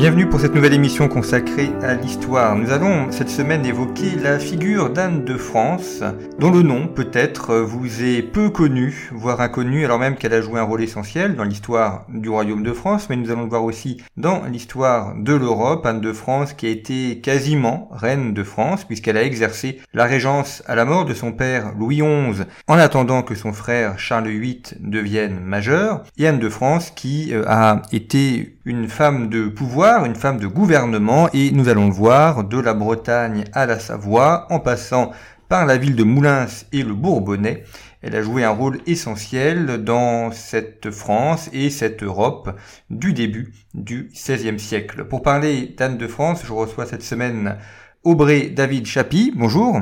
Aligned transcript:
Bienvenue 0.00 0.26
pour 0.26 0.40
cette 0.40 0.54
nouvelle 0.54 0.72
émission 0.72 1.08
consacrée 1.08 1.72
à 1.82 1.92
l'histoire. 1.92 2.56
Nous 2.56 2.70
allons 2.70 3.12
cette 3.12 3.28
semaine 3.28 3.66
évoquer 3.66 4.16
la 4.16 4.38
figure 4.38 4.88
d'Anne 4.88 5.26
de 5.26 5.36
France, 5.36 6.02
dont 6.38 6.50
le 6.50 6.62
nom 6.62 6.88
peut-être 6.88 7.56
vous 7.56 8.02
est 8.02 8.22
peu 8.22 8.48
connu, 8.48 9.10
voire 9.12 9.42
inconnu, 9.42 9.84
alors 9.84 9.98
même 9.98 10.16
qu'elle 10.16 10.32
a 10.32 10.40
joué 10.40 10.58
un 10.58 10.62
rôle 10.62 10.82
essentiel 10.82 11.36
dans 11.36 11.44
l'histoire 11.44 12.06
du 12.08 12.30
royaume 12.30 12.62
de 12.62 12.72
France, 12.72 13.10
mais 13.10 13.16
nous 13.16 13.30
allons 13.30 13.42
le 13.42 13.50
voir 13.50 13.62
aussi 13.62 13.98
dans 14.16 14.42
l'histoire 14.44 15.16
de 15.18 15.34
l'Europe. 15.34 15.84
Anne 15.84 16.00
de 16.00 16.14
France 16.14 16.54
qui 16.54 16.64
a 16.64 16.70
été 16.70 17.20
quasiment 17.20 17.90
reine 17.92 18.32
de 18.32 18.42
France, 18.42 18.84
puisqu'elle 18.84 19.18
a 19.18 19.22
exercé 19.22 19.80
la 19.92 20.06
régence 20.06 20.62
à 20.66 20.76
la 20.76 20.86
mort 20.86 21.04
de 21.04 21.12
son 21.12 21.32
père 21.32 21.74
Louis 21.78 21.98
XI, 21.98 22.44
en 22.68 22.78
attendant 22.78 23.20
que 23.20 23.34
son 23.34 23.52
frère 23.52 23.98
Charles 23.98 24.28
VIII 24.28 24.62
devienne 24.80 25.40
majeur, 25.40 26.04
et 26.16 26.26
Anne 26.26 26.38
de 26.38 26.48
France 26.48 26.90
qui 26.90 27.34
euh, 27.34 27.44
a 27.46 27.82
été 27.92 28.56
une 28.64 28.88
femme 28.88 29.28
de 29.28 29.48
pouvoir, 29.48 29.89
une 29.98 30.14
femme 30.14 30.38
de 30.38 30.46
gouvernement, 30.46 31.28
et 31.34 31.50
nous 31.50 31.68
allons 31.68 31.86
le 31.88 31.92
voir, 31.92 32.44
de 32.44 32.58
la 32.58 32.74
Bretagne 32.74 33.44
à 33.52 33.66
la 33.66 33.80
Savoie, 33.80 34.46
en 34.48 34.60
passant 34.60 35.10
par 35.48 35.66
la 35.66 35.78
ville 35.78 35.96
de 35.96 36.04
Moulins 36.04 36.46
et 36.72 36.84
le 36.84 36.94
Bourbonnais. 36.94 37.64
Elle 38.00 38.14
a 38.14 38.22
joué 38.22 38.44
un 38.44 38.50
rôle 38.50 38.78
essentiel 38.86 39.82
dans 39.82 40.30
cette 40.30 40.92
France 40.92 41.50
et 41.52 41.70
cette 41.70 42.04
Europe 42.04 42.56
du 42.88 43.12
début 43.12 43.52
du 43.74 44.10
XVIe 44.14 44.60
siècle. 44.60 45.04
Pour 45.04 45.22
parler 45.22 45.74
d'Anne 45.76 45.98
de 45.98 46.06
France, 46.06 46.42
je 46.46 46.52
reçois 46.52 46.86
cette 46.86 47.02
semaine 47.02 47.56
Aubrey 48.04 48.48
David 48.48 48.86
Chapi. 48.86 49.32
Bonjour. 49.34 49.80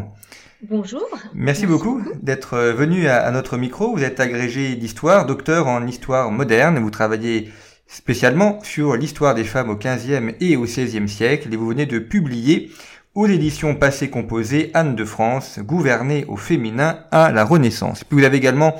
Bonjour. 0.69 1.06
Merci, 1.34 1.67
beaucoup, 1.67 2.03
d'être 2.23 2.59
venu 2.59 3.09
à, 3.09 3.19
à, 3.19 3.31
notre 3.31 3.59
micro. 3.59 3.95
Vous 3.95 4.03
êtes 4.03 4.20
agrégé 4.20 4.75
d'histoire, 4.75 5.27
docteur 5.27 5.69
en 5.69 5.86
histoire 5.86 6.31
moderne. 6.33 6.79
Vous 6.79 6.91
travaillez 6.91 7.53
spécialement 7.89 8.61
sur 8.62 8.94
l'histoire 8.97 9.34
des 9.34 9.44
femmes 9.44 9.70
au 9.70 9.77
XVe 9.77 10.34
et 10.41 10.56
au 10.56 10.64
XVIe 10.64 11.08
siècle, 11.08 11.48
et 11.53 11.56
vous 11.56 11.67
venez 11.67 11.86
de 11.86 11.98
publier 11.98 12.70
aux 13.14 13.27
éditions 13.27 13.75
Passé 13.75 14.11
Composé 14.11 14.70
Anne 14.75 14.95
de 14.95 15.05
France, 15.05 15.58
gouvernée 15.58 16.25
au 16.28 16.36
féminin 16.36 17.00
à 17.11 17.33
la 17.33 17.45
Renaissance. 17.45 18.05
Puis 18.05 18.19
vous 18.19 18.25
avez 18.25 18.36
également 18.36 18.77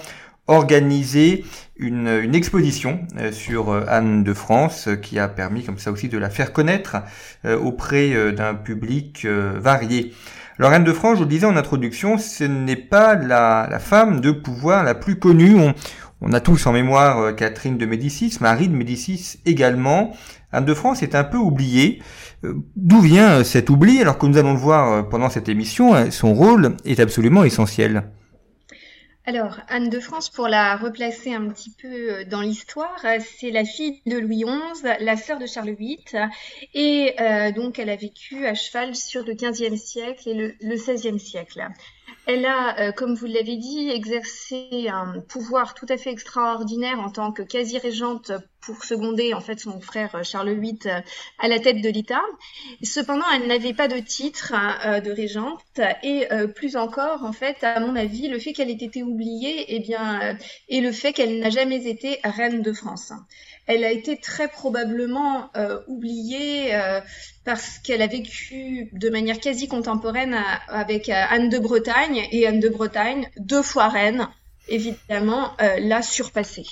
organisé 0.47 1.45
une, 1.77 2.35
exposition 2.35 3.01
euh, 3.19 3.33
sur 3.33 3.71
euh, 3.71 3.85
Anne 3.89 4.25
de 4.25 4.35
France 4.35 4.89
qui 5.03 5.19
a 5.19 5.29
permis 5.29 5.63
comme 5.63 5.79
ça 5.79 5.93
aussi 5.93 6.09
de 6.09 6.19
la 6.19 6.31
faire 6.31 6.53
connaître 6.53 6.97
euh, 7.45 7.59
auprès 7.59 8.33
d'un 8.33 8.55
public 8.55 9.27
varié. 9.27 10.13
Alors 10.59 10.73
Anne 10.73 10.85
de 10.85 10.93
France, 10.93 11.15
je 11.15 11.19
vous 11.19 11.25
le 11.25 11.31
disais 11.31 11.47
en 11.47 11.57
introduction, 11.57 12.19
ce 12.19 12.45
n'est 12.45 12.77
pas 12.77 13.15
la, 13.15 13.69
la, 13.71 13.79
femme 13.79 14.21
de 14.21 14.33
pouvoir 14.33 14.83
la 14.83 14.95
plus 14.95 15.19
connue. 15.19 15.55
On, 15.55 15.75
on 16.21 16.33
a 16.33 16.41
tous 16.41 16.67
en 16.67 16.73
mémoire 16.73 17.19
euh, 17.19 17.33
Catherine 17.33 17.79
de 17.79 17.87
Médicis, 17.87 18.39
Marie 18.41 18.69
de 18.69 18.75
Médicis 18.75 19.39
également. 19.47 20.17
Anne 20.51 20.65
de 20.65 20.75
France 20.75 21.03
est 21.03 21.15
un 21.15 21.25
peu 21.25 21.37
oubliée. 21.37 22.03
Euh, 22.45 22.55
d'où 22.77 23.01
vient 23.01 23.39
euh, 23.39 23.45
cet 23.45 23.71
oubli 23.71 24.01
alors 24.01 24.19
que 24.19 24.27
nous 24.27 24.37
allons 24.37 24.53
le 24.53 24.59
voir 24.59 25.09
pendant 25.09 25.31
cette 25.31 25.49
émission, 25.49 26.11
son 26.11 26.35
rôle 26.35 26.77
est 26.85 27.01
absolument 27.01 27.45
essentiel. 27.45 28.11
Alors, 29.27 29.61
Anne 29.69 29.91
de 29.91 30.01
France, 30.01 30.31
pour 30.31 30.49
la 30.49 30.77
replacer 30.77 31.35
un 31.35 31.49
petit 31.49 31.71
peu 31.71 32.25
dans 32.25 32.41
l'histoire, 32.41 32.97
c'est 33.39 33.51
la 33.51 33.65
fille 33.65 34.01
de 34.07 34.17
Louis 34.17 34.43
XI, 34.43 34.89
la 35.01 35.19
sœur 35.19 35.39
de 35.39 35.45
Charles 35.45 35.75
VIII, 35.79 35.99
et 36.73 37.15
donc 37.55 37.79
elle 37.79 37.91
a 37.91 37.97
vécu 37.97 38.47
à 38.47 38.55
cheval 38.55 38.97
sur 38.97 39.27
le 39.27 39.35
XVe 39.35 39.77
siècle 39.77 40.31
et 40.31 40.35
le, 40.35 40.55
le 40.63 40.77
XVIe 40.77 41.21
siècle. 41.21 41.69
Elle 42.29 42.45
a, 42.45 42.79
euh, 42.79 42.93
comme 42.93 43.15
vous 43.15 43.25
l'avez 43.25 43.57
dit, 43.57 43.89
exercé 43.89 44.87
un 44.91 45.19
pouvoir 45.31 45.73
tout 45.73 45.87
à 45.89 45.97
fait 45.97 46.11
extraordinaire 46.11 47.01
en 47.01 47.11
tant 47.11 47.33
que 47.33 47.41
quasi-régente 47.41 48.33
pour 48.69 48.85
seconder 48.85 49.35
en 49.35 49.41
fait 49.41 49.59
son 49.59 49.81
frère 49.81 50.15
euh, 50.15 50.23
Charles 50.23 50.53
VIII 50.53 50.79
euh, 50.87 51.01
à 51.39 51.49
la 51.49 51.59
tête 51.59 51.81
de 51.81 51.89
l'État. 51.89 52.23
Cependant, 52.83 53.25
elle 53.35 53.49
n'avait 53.49 53.73
pas 53.73 53.89
de 53.89 53.99
titre 53.99 54.53
de 55.01 55.11
régente 55.11 55.61
et 56.03 56.27
plus 56.55 56.77
encore, 56.77 57.25
en 57.25 57.33
fait, 57.33 57.63
à 57.65 57.81
mon 57.81 57.97
avis, 57.97 58.29
le 58.29 58.39
fait 58.39 58.53
qu'elle 58.53 58.71
ait 58.71 58.73
été 58.73 59.03
oubliée, 59.03 59.65
eh 59.69 59.81
bien, 59.81 60.37
et 60.69 60.81
le 60.81 60.93
fait 60.93 61.13
qu'elle 61.13 61.39
n'a 61.41 61.51
jamais 61.51 61.87
été 61.87 62.21
reine 62.25 62.63
de 62.63 62.73
France 62.73 63.13
elle 63.69 63.85
a 63.85 63.93
été 63.93 64.17
très 64.17 64.49
probablement 64.49 65.51
euh, 65.57 65.79
oubliée 65.87 66.75
euh, 66.75 67.01
parce 67.45 67.79
qu'elle 67.79 68.03
a 68.03 68.07
vécu 68.07 68.89
de 68.93 69.11
manière 69.11 69.39
quasi 69.39 69.69
contemporaine 69.69 70.37
avec 70.69 71.11
euh, 71.11 71.25
Anne 71.31 71.51
de 71.51 71.59
Bretagne 71.59 72.27
et 72.33 72.47
Anne 72.47 72.61
de 72.61 72.71
Bretagne, 72.71 73.31
deux 73.37 73.63
fois 73.63 73.89
reine, 73.89 74.27
évidemment, 74.69 75.53
l'a 75.59 76.03
surpassée. 76.03 76.65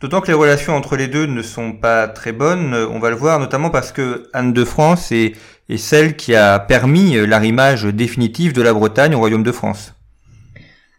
D'autant 0.00 0.20
que 0.20 0.26
les 0.26 0.34
relations 0.34 0.74
entre 0.74 0.96
les 0.96 1.08
deux 1.08 1.26
ne 1.26 1.42
sont 1.42 1.72
pas 1.72 2.06
très 2.06 2.32
bonnes, 2.32 2.74
on 2.74 2.98
va 2.98 3.10
le 3.10 3.16
voir, 3.16 3.40
notamment 3.40 3.70
parce 3.70 3.92
que 3.92 4.28
Anne 4.34 4.52
de 4.52 4.64
France 4.64 5.10
est, 5.10 5.32
est 5.68 5.78
celle 5.78 6.16
qui 6.16 6.34
a 6.34 6.58
permis 6.58 7.26
l'arrimage 7.26 7.84
définitif 7.84 8.52
de 8.52 8.60
la 8.60 8.74
Bretagne 8.74 9.14
au 9.14 9.18
royaume 9.18 9.42
de 9.42 9.52
France. 9.52 9.94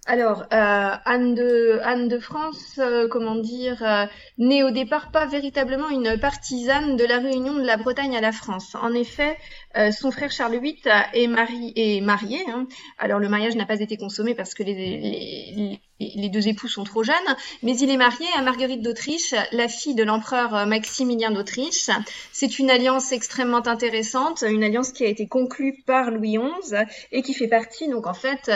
Alors, 0.09 0.44
euh, 0.53 0.91
Anne, 1.03 1.35
de, 1.35 1.81
Anne 1.84 2.08
de 2.08 2.18
France, 2.18 2.80
euh, 2.80 3.09
comment 3.09 3.35
dire, 3.35 3.84
euh, 3.84 4.06
n'est 4.38 4.63
au 4.63 4.72
départ 4.72 5.12
pas 5.12 5.25
véritablement 5.25 5.90
une 5.90 6.18
partisane 6.18 6.96
de 6.96 7.03
la 7.03 7.19
réunion 7.19 7.56
de 7.56 7.66
la 7.66 7.75
Bretagne 7.75 8.16
à 8.16 8.22
la 8.22 8.31
France. 8.31 8.74
En 8.81 8.94
effet, 8.94 9.38
euh, 9.75 9.91
son 9.91 10.12
frère 10.12 10.31
Charles 10.31 10.59
VIII 10.62 10.79
est, 11.14 11.28
mari, 11.28 11.74
est 11.75 12.00
marié. 12.00 12.40
Hein. 12.50 12.68
Alors, 13.00 13.19
le 13.19 13.28
mariage 13.28 13.58
n'a 13.58 13.66
pas 13.66 13.81
été 13.81 13.97
consommé 13.97 14.34
parce 14.34 14.53
que 14.53 14.64
les, 14.64 14.74
les, 14.74 15.81
les, 16.00 16.30
deux 16.30 16.47
époux 16.47 16.68
sont 16.68 16.84
trop 16.84 17.03
jeunes, 17.03 17.16
mais 17.63 17.78
il 17.78 17.90
est 17.90 17.97
marié 17.97 18.28
à 18.35 18.41
Marguerite 18.41 18.81
d'Autriche, 18.81 19.34
la 19.52 19.68
fille 19.68 19.96
de 19.96 20.03
l'empereur 20.03 20.66
Maximilien 20.66 21.31
d'Autriche. 21.31 21.90
C'est 22.31 22.59
une 22.59 22.69
alliance 22.69 23.12
extrêmement 23.12 23.66
intéressante, 23.68 24.44
une 24.47 24.63
alliance 24.63 24.91
qui 24.91 25.03
a 25.03 25.08
été 25.08 25.28
conclue 25.28 25.84
par 25.85 26.12
Louis 26.12 26.38
XI 26.38 26.75
et 27.12 27.22
qui 27.22 27.34
fait 27.34 27.47
partie, 27.47 27.88
donc 27.88 28.08
en 28.08 28.13
fait, 28.13 28.52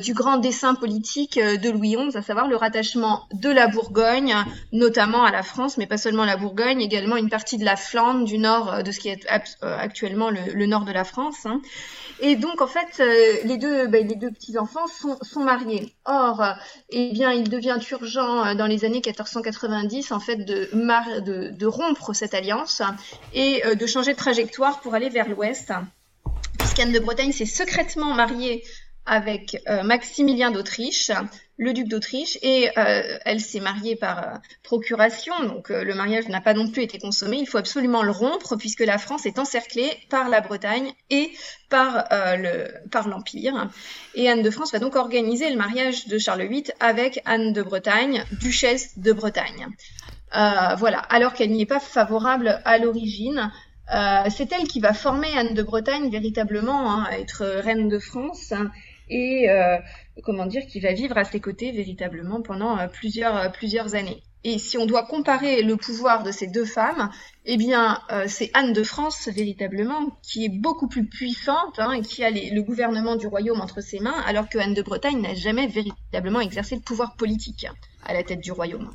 du 0.00 0.14
grand 0.14 0.36
dessin 0.36 0.74
politique 0.74 1.38
euh, 1.38 1.56
de 1.56 1.70
Louis 1.70 1.96
XI, 1.96 2.16
à 2.16 2.22
savoir 2.22 2.48
le 2.48 2.56
rattachement 2.56 3.26
de 3.32 3.50
la 3.50 3.66
Bourgogne, 3.66 4.34
notamment 4.72 5.24
à 5.24 5.30
la 5.30 5.42
France, 5.42 5.78
mais 5.78 5.86
pas 5.86 5.96
seulement 5.96 6.24
la 6.24 6.36
Bourgogne, 6.36 6.80
également 6.80 7.16
une 7.16 7.28
partie 7.28 7.58
de 7.58 7.64
la 7.64 7.76
Flandre, 7.76 8.24
du 8.24 8.38
nord 8.38 8.72
euh, 8.72 8.82
de 8.82 8.92
ce 8.92 9.00
qui 9.00 9.08
est 9.08 9.26
euh, 9.26 9.78
actuellement 9.78 10.30
le, 10.30 10.66
nord 10.66 10.84
de 10.84 10.92
la 10.92 11.04
France. 11.04 11.46
Hein. 11.46 11.60
Et 12.20 12.36
donc, 12.36 12.62
en 12.62 12.66
fait, 12.66 13.02
les 13.44 13.58
deux, 13.58 13.86
ben, 13.88 14.06
deux 14.06 14.30
petits-enfants 14.30 14.86
sont, 14.86 15.18
sont, 15.22 15.44
mariés. 15.44 15.94
Or, 16.06 16.42
eh 16.90 17.12
bien, 17.12 17.32
il 17.32 17.48
devient 17.48 17.78
urgent 17.90 18.54
dans 18.54 18.66
les 18.66 18.84
années 18.84 19.02
1490, 19.04 20.12
en 20.12 20.20
fait, 20.20 20.36
de, 20.36 21.66
rompre 21.66 22.12
cette 22.14 22.34
alliance 22.34 22.82
et 23.34 23.62
de 23.74 23.86
changer 23.86 24.12
de 24.12 24.18
trajectoire 24.18 24.80
pour 24.80 24.94
aller 24.94 25.08
vers 25.08 25.28
l'ouest. 25.28 25.72
Puisqu'Anne 26.58 26.92
de 26.92 26.98
Bretagne 26.98 27.32
s'est 27.32 27.46
secrètement 27.46 28.14
mariée 28.14 28.62
avec 29.06 29.62
euh, 29.68 29.82
Maximilien 29.84 30.50
d'Autriche, 30.50 31.10
le 31.58 31.72
duc 31.72 31.88
d'Autriche, 31.88 32.38
et 32.42 32.68
euh, 32.76 33.18
elle 33.24 33.40
s'est 33.40 33.60
mariée 33.60 33.96
par 33.96 34.18
euh, 34.18 34.36
procuration, 34.62 35.32
donc 35.44 35.70
le 35.70 35.94
mariage 35.94 36.28
n'a 36.28 36.40
pas 36.40 36.52
non 36.52 36.68
plus 36.68 36.82
été 36.82 36.98
consommé. 36.98 37.38
Il 37.38 37.46
faut 37.46 37.58
absolument 37.58 38.02
le 38.02 38.10
rompre 38.10 38.56
puisque 38.56 38.80
la 38.80 38.98
France 38.98 39.24
est 39.24 39.38
encerclée 39.38 39.90
par 40.10 40.28
la 40.28 40.40
Bretagne 40.40 40.92
et 41.10 41.30
par 41.68 42.06
le 42.10 42.68
par 42.90 43.08
l'Empire. 43.08 43.68
Et 44.14 44.28
Anne 44.28 44.42
de 44.42 44.50
France 44.50 44.72
va 44.72 44.78
donc 44.78 44.96
organiser 44.96 45.50
le 45.50 45.56
mariage 45.56 46.06
de 46.06 46.18
Charles 46.18 46.46
VIII 46.46 46.64
avec 46.78 47.20
Anne 47.24 47.52
de 47.52 47.62
Bretagne, 47.62 48.24
duchesse 48.40 48.98
de 48.98 49.12
Bretagne. 49.12 49.66
voilà, 50.32 50.98
alors 50.98 51.32
qu'elle 51.32 51.50
n'y 51.50 51.62
est 51.62 51.66
pas 51.66 51.80
favorable 51.80 52.60
à 52.64 52.78
l'origine. 52.78 53.50
c'est 53.88 54.52
elle 54.52 54.68
qui 54.68 54.80
va 54.80 54.92
former 54.92 55.36
Anne 55.36 55.54
de 55.54 55.62
Bretagne 55.62 56.10
véritablement 56.10 56.92
hein, 56.92 57.06
à 57.10 57.18
être 57.18 57.44
reine 57.44 57.88
de 57.88 57.98
France 57.98 58.52
et 59.08 59.48
euh, 59.50 59.78
comment 60.22 60.46
dire 60.46 60.66
qui 60.66 60.80
va 60.80 60.92
vivre 60.92 61.16
à 61.16 61.24
ses 61.24 61.40
côtés 61.40 61.72
véritablement 61.72 62.42
pendant 62.42 62.78
euh, 62.78 62.88
plusieurs 62.88 63.36
euh, 63.36 63.48
plusieurs 63.48 63.94
années. 63.94 64.22
Et 64.44 64.58
si 64.58 64.78
on 64.78 64.86
doit 64.86 65.04
comparer 65.04 65.62
le 65.62 65.76
pouvoir 65.76 66.22
de 66.22 66.30
ces 66.30 66.46
deux 66.46 66.64
femmes, 66.64 67.10
eh 67.46 67.56
bien, 67.56 67.98
c'est 68.28 68.52
Anne 68.54 68.72
de 68.72 68.84
France 68.84 69.28
véritablement 69.28 70.16
qui 70.22 70.44
est 70.44 70.48
beaucoup 70.48 70.86
plus 70.86 71.04
puissante 71.04 71.80
hein, 71.80 71.90
et 71.90 72.00
qui 72.00 72.22
a 72.22 72.30
le 72.30 72.60
gouvernement 72.60 73.16
du 73.16 73.26
royaume 73.26 73.60
entre 73.60 73.80
ses 73.80 73.98
mains, 73.98 74.22
alors 74.24 74.48
que 74.48 74.58
Anne 74.58 74.74
de 74.74 74.82
Bretagne 74.82 75.20
n'a 75.20 75.34
jamais 75.34 75.66
véritablement 75.66 76.38
exercé 76.38 76.76
le 76.76 76.80
pouvoir 76.80 77.16
politique. 77.16 77.66
à 78.04 78.12
la 78.12 78.22
tête 78.22 78.40
du 78.40 78.52
royaume. 78.52 78.92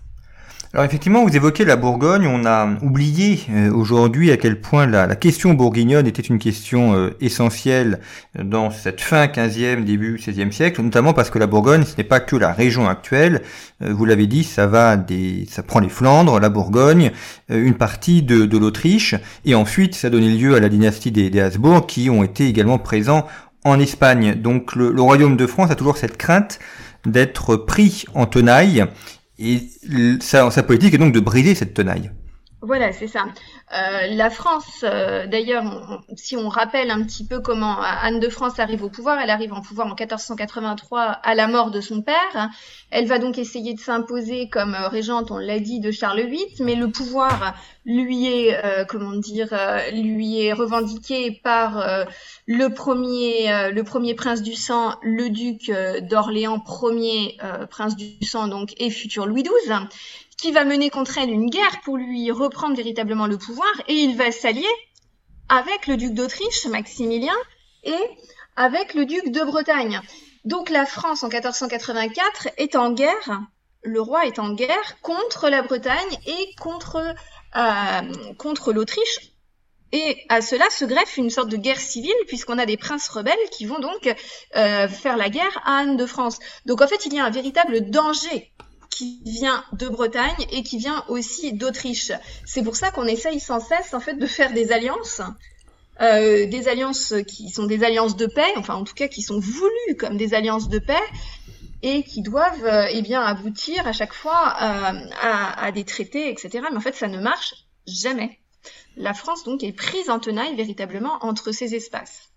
Alors 0.73 0.85
effectivement, 0.85 1.25
vous 1.25 1.35
évoquez 1.35 1.65
la 1.65 1.75
Bourgogne. 1.75 2.25
On 2.27 2.45
a 2.45 2.65
oublié 2.81 3.41
euh, 3.49 3.73
aujourd'hui 3.73 4.31
à 4.31 4.37
quel 4.37 4.61
point 4.61 4.85
la, 4.85 5.13
question 5.17 5.53
bourguignonne 5.53 6.07
était 6.07 6.21
une 6.21 6.39
question 6.39 6.95
euh, 6.95 7.09
essentielle 7.19 7.99
dans 8.41 8.71
cette 8.71 9.01
fin 9.01 9.25
15e, 9.25 9.83
début 9.83 10.15
16e 10.15 10.53
siècle, 10.53 10.81
notamment 10.81 11.11
parce 11.11 11.29
que 11.29 11.39
la 11.39 11.47
Bourgogne, 11.47 11.83
ce 11.83 11.97
n'est 11.97 12.05
pas 12.05 12.21
que 12.21 12.37
la 12.37 12.53
région 12.53 12.87
actuelle. 12.87 13.41
Euh, 13.81 13.91
vous 13.91 14.05
l'avez 14.05 14.27
dit, 14.27 14.45
ça 14.45 14.65
va 14.65 14.95
des, 14.95 15.45
ça 15.49 15.61
prend 15.61 15.81
les 15.81 15.89
Flandres, 15.89 16.39
la 16.39 16.47
Bourgogne, 16.47 17.11
une 17.49 17.75
partie 17.75 18.23
de, 18.23 18.57
l'Autriche, 18.57 19.15
et 19.43 19.55
ensuite 19.55 19.93
ça 19.93 20.09
donné 20.09 20.29
lieu 20.29 20.55
à 20.55 20.61
la 20.61 20.69
dynastie 20.69 21.11
des, 21.11 21.37
Habsbourg, 21.37 21.85
qui 21.85 22.09
ont 22.09 22.23
été 22.23 22.47
également 22.47 22.77
présents 22.77 23.27
en 23.65 23.77
Espagne. 23.77 24.35
Donc 24.35 24.75
le 24.75 25.01
royaume 25.01 25.35
de 25.35 25.47
France 25.47 25.69
a 25.69 25.75
toujours 25.75 25.97
cette 25.97 26.15
crainte 26.15 26.59
d'être 27.05 27.57
pris 27.57 28.05
en 28.13 28.25
tenaille 28.25 28.85
et 29.41 29.69
sa, 30.21 30.51
sa 30.51 30.63
politique 30.63 30.93
est 30.93 30.99
donc 30.99 31.13
de 31.13 31.19
briser 31.19 31.55
cette 31.55 31.73
tenaille. 31.73 32.11
Voilà, 32.63 32.93
c'est 32.93 33.07
ça. 33.07 33.25
Euh, 33.73 34.07
la 34.11 34.29
France, 34.29 34.83
euh, 34.83 35.25
d'ailleurs, 35.25 36.03
si 36.15 36.37
on 36.37 36.47
rappelle 36.47 36.91
un 36.91 37.01
petit 37.01 37.25
peu 37.25 37.39
comment 37.39 37.81
Anne 37.81 38.19
de 38.19 38.29
France 38.29 38.59
arrive 38.59 38.83
au 38.83 38.89
pouvoir, 38.89 39.19
elle 39.19 39.31
arrive 39.31 39.51
en 39.51 39.61
pouvoir 39.61 39.87
en 39.87 39.95
1483 39.95 41.01
à 41.01 41.33
la 41.33 41.47
mort 41.47 41.71
de 41.71 41.81
son 41.81 42.03
père. 42.03 42.51
Elle 42.91 43.07
va 43.07 43.17
donc 43.17 43.39
essayer 43.39 43.73
de 43.73 43.79
s'imposer 43.79 44.47
comme 44.47 44.75
euh, 44.75 44.89
régente, 44.89 45.31
on 45.31 45.39
l'a 45.39 45.59
dit, 45.59 45.79
de 45.79 45.89
Charles 45.89 46.21
VIII, 46.21 46.53
mais 46.59 46.75
le 46.75 46.91
pouvoir 46.91 47.55
lui 47.83 48.27
est, 48.27 48.55
comment 48.87 49.13
dire, 49.13 49.47
lui 49.91 50.39
est 50.39 50.53
revendiqué 50.53 51.31
par 51.31 51.83
le 52.45 52.67
premier, 52.67 53.71
le 53.71 53.81
premier 53.81 54.13
prince 54.13 54.43
du 54.43 54.53
sang, 54.53 54.93
le 55.01 55.29
duc 55.29 55.71
d'Orléans, 56.07 56.59
premier 56.59 57.39
prince 57.71 57.95
du 57.95 58.23
sang, 58.23 58.47
donc 58.47 58.75
et 58.77 58.91
futur 58.91 59.25
Louis 59.25 59.41
XII 59.41 59.87
qui 60.41 60.51
va 60.51 60.65
mener 60.65 60.89
contre 60.89 61.19
elle 61.19 61.29
une 61.29 61.51
guerre 61.51 61.81
pour 61.83 61.97
lui 61.97 62.31
reprendre 62.31 62.75
véritablement 62.75 63.27
le 63.27 63.37
pouvoir, 63.37 63.71
et 63.87 63.93
il 63.93 64.17
va 64.17 64.31
s'allier 64.31 64.65
avec 65.49 65.85
le 65.85 65.97
duc 65.97 66.15
d'Autriche, 66.15 66.65
Maximilien, 66.65 67.35
et 67.83 67.99
avec 68.55 68.95
le 68.95 69.05
duc 69.05 69.29
de 69.29 69.43
Bretagne. 69.43 70.01
Donc 70.43 70.71
la 70.71 70.87
France 70.87 71.23
en 71.23 71.27
1484 71.27 72.47
est 72.57 72.75
en 72.75 72.91
guerre, 72.91 73.41
le 73.83 74.01
roi 74.01 74.25
est 74.25 74.39
en 74.39 74.53
guerre 74.53 74.99
contre 75.03 75.47
la 75.47 75.61
Bretagne 75.61 76.17
et 76.25 76.55
contre, 76.59 76.97
euh, 77.55 78.33
contre 78.39 78.73
l'Autriche. 78.73 79.19
Et 79.91 80.23
à 80.29 80.41
cela 80.41 80.67
se 80.71 80.85
greffe 80.85 81.17
une 81.17 81.29
sorte 81.29 81.49
de 81.49 81.57
guerre 81.57 81.79
civile, 81.79 82.15
puisqu'on 82.27 82.57
a 82.57 82.65
des 82.65 82.77
princes 82.77 83.09
rebelles 83.09 83.49
qui 83.51 83.65
vont 83.65 83.79
donc 83.79 84.07
euh, 84.55 84.87
faire 84.87 85.17
la 85.17 85.29
guerre 85.29 85.61
à 85.65 85.79
Anne 85.79 85.97
de 85.97 86.05
France. 86.07 86.39
Donc 86.65 86.81
en 86.81 86.87
fait, 86.87 87.05
il 87.05 87.13
y 87.13 87.19
a 87.19 87.25
un 87.25 87.29
véritable 87.29 87.91
danger 87.91 88.51
qui 89.01 89.19
vient 89.25 89.63
de 89.73 89.87
Bretagne 89.87 90.45
et 90.51 90.61
qui 90.61 90.77
vient 90.77 91.03
aussi 91.07 91.53
d'Autriche. 91.53 92.11
C'est 92.45 92.61
pour 92.61 92.75
ça 92.75 92.91
qu'on 92.91 93.07
essaye 93.07 93.39
sans 93.39 93.59
cesse 93.59 93.95
en 93.95 93.99
fait 93.99 94.13
de 94.13 94.27
faire 94.27 94.53
des 94.53 94.71
alliances, 94.71 95.21
euh, 96.01 96.45
des 96.45 96.67
alliances 96.67 97.15
qui 97.27 97.49
sont 97.49 97.65
des 97.65 97.83
alliances 97.83 98.15
de 98.15 98.27
paix, 98.27 98.53
enfin 98.57 98.75
en 98.75 98.83
tout 98.83 98.93
cas 98.93 99.07
qui 99.07 99.23
sont 99.23 99.39
voulues 99.39 99.97
comme 99.97 100.17
des 100.17 100.35
alliances 100.35 100.69
de 100.69 100.77
paix 100.77 101.07
et 101.81 102.03
qui 102.03 102.21
doivent 102.21 102.63
euh, 102.63 102.85
eh 102.91 103.01
bien 103.01 103.23
aboutir 103.23 103.87
à 103.87 103.91
chaque 103.91 104.13
fois 104.13 104.55
euh, 104.61 105.09
à, 105.19 105.65
à 105.65 105.71
des 105.71 105.83
traités, 105.83 106.29
etc. 106.29 106.59
Mais 106.69 106.77
en 106.77 106.81
fait 106.81 106.95
ça 106.95 107.07
ne 107.07 107.19
marche 107.19 107.55
jamais. 107.87 108.37
La 108.97 109.15
France 109.15 109.43
donc 109.45 109.63
est 109.63 109.73
prise 109.73 110.11
en 110.11 110.19
tenaille 110.19 110.55
véritablement 110.55 111.17
entre 111.25 111.51
ces 111.51 111.73
espaces. 111.73 112.30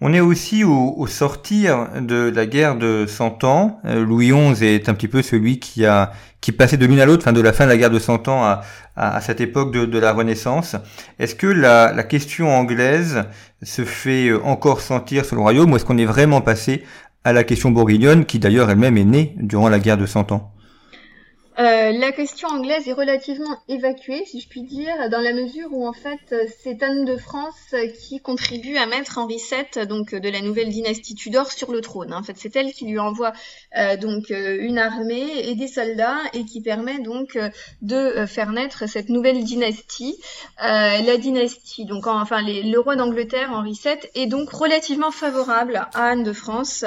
On 0.00 0.12
est 0.12 0.20
aussi 0.20 0.62
au, 0.62 1.06
sortir 1.08 1.88
de 2.00 2.30
la 2.34 2.46
guerre 2.46 2.76
de 2.76 3.04
Cent 3.08 3.42
Ans. 3.42 3.80
Euh, 3.84 4.04
Louis 4.04 4.30
XI 4.30 4.64
est 4.64 4.88
un 4.88 4.94
petit 4.94 5.08
peu 5.08 5.22
celui 5.22 5.58
qui 5.58 5.84
a 5.86 6.12
qui 6.40 6.52
passait 6.52 6.76
de 6.76 6.86
l'une 6.86 7.00
à 7.00 7.06
l'autre, 7.06 7.32
de 7.32 7.40
la 7.40 7.52
fin 7.52 7.64
de 7.64 7.70
la 7.70 7.76
guerre 7.76 7.90
de 7.90 7.98
Cent 7.98 8.28
Ans 8.28 8.44
à, 8.44 8.62
à, 8.94 9.20
cette 9.20 9.40
époque 9.40 9.72
de, 9.72 9.86
de 9.86 9.98
la 9.98 10.12
Renaissance. 10.12 10.76
Est-ce 11.18 11.34
que 11.34 11.48
la, 11.48 11.92
la, 11.92 12.04
question 12.04 12.48
anglaise 12.56 13.24
se 13.64 13.84
fait 13.84 14.28
euh, 14.28 14.40
encore 14.44 14.80
sentir 14.80 15.24
sur 15.24 15.34
le 15.34 15.42
royaume 15.42 15.72
ou 15.72 15.76
est-ce 15.76 15.84
qu'on 15.84 15.98
est 15.98 16.04
vraiment 16.04 16.40
passé 16.40 16.84
à 17.24 17.32
la 17.32 17.42
question 17.42 17.72
bourguignonne 17.72 18.24
qui 18.24 18.38
d'ailleurs 18.38 18.70
elle-même 18.70 18.96
est 18.96 19.04
née 19.04 19.34
durant 19.38 19.68
la 19.68 19.80
guerre 19.80 19.98
de 19.98 20.06
Cent 20.06 20.30
Ans? 20.30 20.52
Euh, 21.58 21.90
la 21.90 22.12
question 22.12 22.46
anglaise 22.46 22.86
est 22.86 22.92
relativement 22.92 23.58
évacuée, 23.66 24.24
si 24.26 24.40
je 24.40 24.48
puis 24.48 24.62
dire, 24.62 25.10
dans 25.10 25.20
la 25.20 25.32
mesure 25.32 25.68
où 25.72 25.88
en 25.88 25.92
fait 25.92 26.32
c'est 26.62 26.84
Anne 26.84 27.04
de 27.04 27.16
France 27.16 27.74
qui 27.98 28.20
contribue 28.20 28.76
à 28.76 28.86
mettre 28.86 29.18
Henri 29.18 29.38
VII, 29.38 29.84
donc 29.86 30.14
de 30.14 30.28
la 30.28 30.40
nouvelle 30.40 30.68
dynastie 30.68 31.16
Tudor, 31.16 31.50
sur 31.50 31.72
le 31.72 31.80
trône. 31.80 32.14
En 32.14 32.22
fait, 32.22 32.34
c'est 32.36 32.54
elle 32.54 32.72
qui 32.72 32.86
lui 32.86 33.00
envoie 33.00 33.32
euh, 33.76 33.96
donc 33.96 34.30
euh, 34.30 34.58
une 34.60 34.78
armée 34.78 35.48
et 35.48 35.56
des 35.56 35.66
soldats 35.66 36.18
et 36.32 36.44
qui 36.44 36.60
permet 36.60 37.00
donc 37.00 37.36
de 37.82 38.24
faire 38.26 38.52
naître 38.52 38.88
cette 38.88 39.08
nouvelle 39.08 39.42
dynastie. 39.42 40.16
la 40.60 41.16
dynastie, 41.16 41.86
donc 41.86 42.06
enfin 42.06 42.40
le 42.40 42.78
roi 42.78 42.94
d'Angleterre 42.94 43.50
Henri 43.50 43.72
VII 43.72 43.98
est 44.14 44.26
donc 44.26 44.50
relativement 44.50 45.10
favorable 45.10 45.88
à 45.94 46.10
Anne 46.10 46.22
de 46.22 46.32
France 46.32 46.84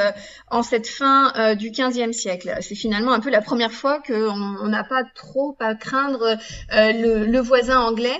en 0.49 0.63
cette 0.63 0.87
fin 0.87 1.55
du 1.55 1.71
XVe 1.71 2.13
siècle. 2.13 2.55
C'est 2.61 2.75
finalement 2.75 3.11
un 3.11 3.19
peu 3.19 3.29
la 3.29 3.41
première 3.41 3.73
fois 3.73 3.99
que 3.99 4.29
on 4.60 4.60
n'a 4.67 4.83
pas 4.83 5.03
trop 5.15 5.55
à 5.59 5.75
craindre 5.75 6.37
euh, 6.73 7.25
le, 7.25 7.39
voisin 7.39 7.79
anglais. 7.79 8.17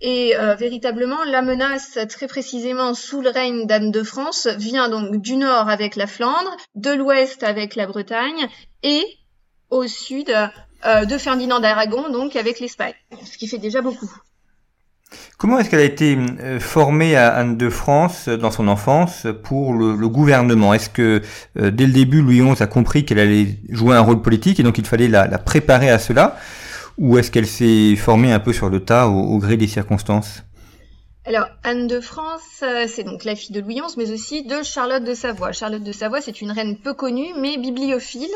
Et 0.00 0.36
euh, 0.36 0.54
véritablement, 0.56 1.22
la 1.24 1.42
menace, 1.42 1.96
très 2.08 2.26
précisément 2.26 2.92
sous 2.92 3.20
le 3.20 3.30
règne 3.30 3.66
d'Anne 3.66 3.92
de 3.92 4.02
France, 4.02 4.48
vient 4.58 4.88
donc 4.88 5.22
du 5.22 5.36
nord 5.36 5.68
avec 5.68 5.94
la 5.94 6.08
Flandre, 6.08 6.56
de 6.74 6.90
l'ouest 6.90 7.44
avec 7.44 7.76
la 7.76 7.86
Bretagne 7.86 8.48
et 8.82 9.04
au 9.70 9.86
sud 9.86 10.34
euh, 10.84 11.04
de 11.04 11.18
Ferdinand 11.18 11.60
d'Aragon, 11.60 12.10
donc 12.10 12.34
avec 12.34 12.58
l'Espagne, 12.58 12.94
ce 13.24 13.38
qui 13.38 13.46
fait 13.46 13.58
déjà 13.58 13.80
beaucoup. 13.80 14.10
Comment 15.38 15.58
est-ce 15.58 15.70
qu'elle 15.70 15.80
a 15.80 15.84
été 15.84 16.16
euh, 16.40 16.60
formée 16.60 17.16
à 17.16 17.34
Anne 17.34 17.56
de 17.56 17.68
France 17.68 18.28
euh, 18.28 18.36
dans 18.36 18.52
son 18.52 18.68
enfance 18.68 19.26
pour 19.42 19.74
le, 19.74 20.08
gouvernement? 20.08 20.72
Est-ce 20.72 20.88
que 20.88 21.20
euh, 21.60 21.70
dès 21.70 21.86
le 21.86 21.92
début, 21.92 22.22
Louis 22.22 22.40
XI 22.40 22.62
a 22.62 22.66
compris 22.66 23.04
qu'elle 23.04 23.18
allait 23.18 23.58
jouer 23.68 23.96
un 23.96 24.00
rôle 24.00 24.22
politique 24.22 24.60
et 24.60 24.62
donc 24.62 24.78
il 24.78 24.86
fallait 24.86 25.08
la, 25.08 25.26
préparer 25.38 25.90
à 25.90 25.98
cela? 25.98 26.36
Ou 26.98 27.18
est-ce 27.18 27.30
qu'elle 27.30 27.46
s'est 27.46 27.96
formée 27.96 28.32
un 28.32 28.38
peu 28.38 28.52
sur 28.52 28.68
le 28.68 28.80
tas 28.80 29.08
au 29.08 29.38
gré 29.38 29.56
des 29.56 29.66
circonstances? 29.66 30.44
Alors, 31.24 31.46
Anne 31.62 31.86
de 31.86 32.00
France, 32.00 32.42
euh, 32.64 32.86
c'est 32.88 33.04
donc 33.04 33.22
la 33.22 33.36
fille 33.36 33.54
de 33.54 33.60
Louis 33.60 33.76
XI, 33.76 33.94
mais 33.96 34.10
aussi 34.10 34.42
de 34.42 34.64
Charlotte 34.64 35.04
de 35.04 35.14
Savoie. 35.14 35.52
Charlotte 35.52 35.84
de 35.84 35.92
Savoie, 35.92 36.20
c'est 36.20 36.40
une 36.40 36.50
reine 36.50 36.76
peu 36.76 36.94
connue, 36.94 37.32
mais 37.38 37.58
bibliophile, 37.58 38.34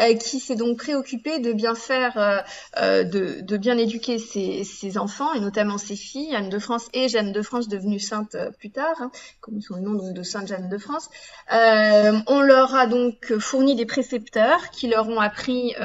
euh, 0.00 0.12
qui 0.14 0.40
s'est 0.40 0.56
donc 0.56 0.78
préoccupée 0.78 1.38
de 1.38 1.52
bien 1.52 1.76
faire, 1.76 2.44
euh, 2.78 3.04
de, 3.04 3.56
bien 3.56 3.78
éduquer 3.78 4.18
ses, 4.18 4.98
enfants, 4.98 5.34
et 5.34 5.40
notamment 5.40 5.78
ses 5.78 5.94
filles, 5.94 6.34
Anne 6.34 6.48
de 6.48 6.58
France 6.58 6.88
et 6.94 7.08
Jeanne 7.08 7.30
de 7.30 7.42
France, 7.42 7.68
devenue 7.68 8.00
sainte 8.00 8.36
plus 8.58 8.70
tard, 8.70 8.96
hein, 8.98 9.12
comme 9.40 9.60
son 9.60 9.76
nom 9.76 9.92
de 9.92 10.22
Sainte 10.24 10.48
Jeanne 10.48 10.68
de 10.68 10.78
France. 10.78 11.08
on 11.48 12.40
leur 12.40 12.74
a 12.74 12.88
donc 12.88 13.38
fourni 13.38 13.76
des 13.76 13.86
précepteurs 13.86 14.70
qui 14.70 14.88
leur 14.88 15.08
ont 15.08 15.20
appris 15.20 15.76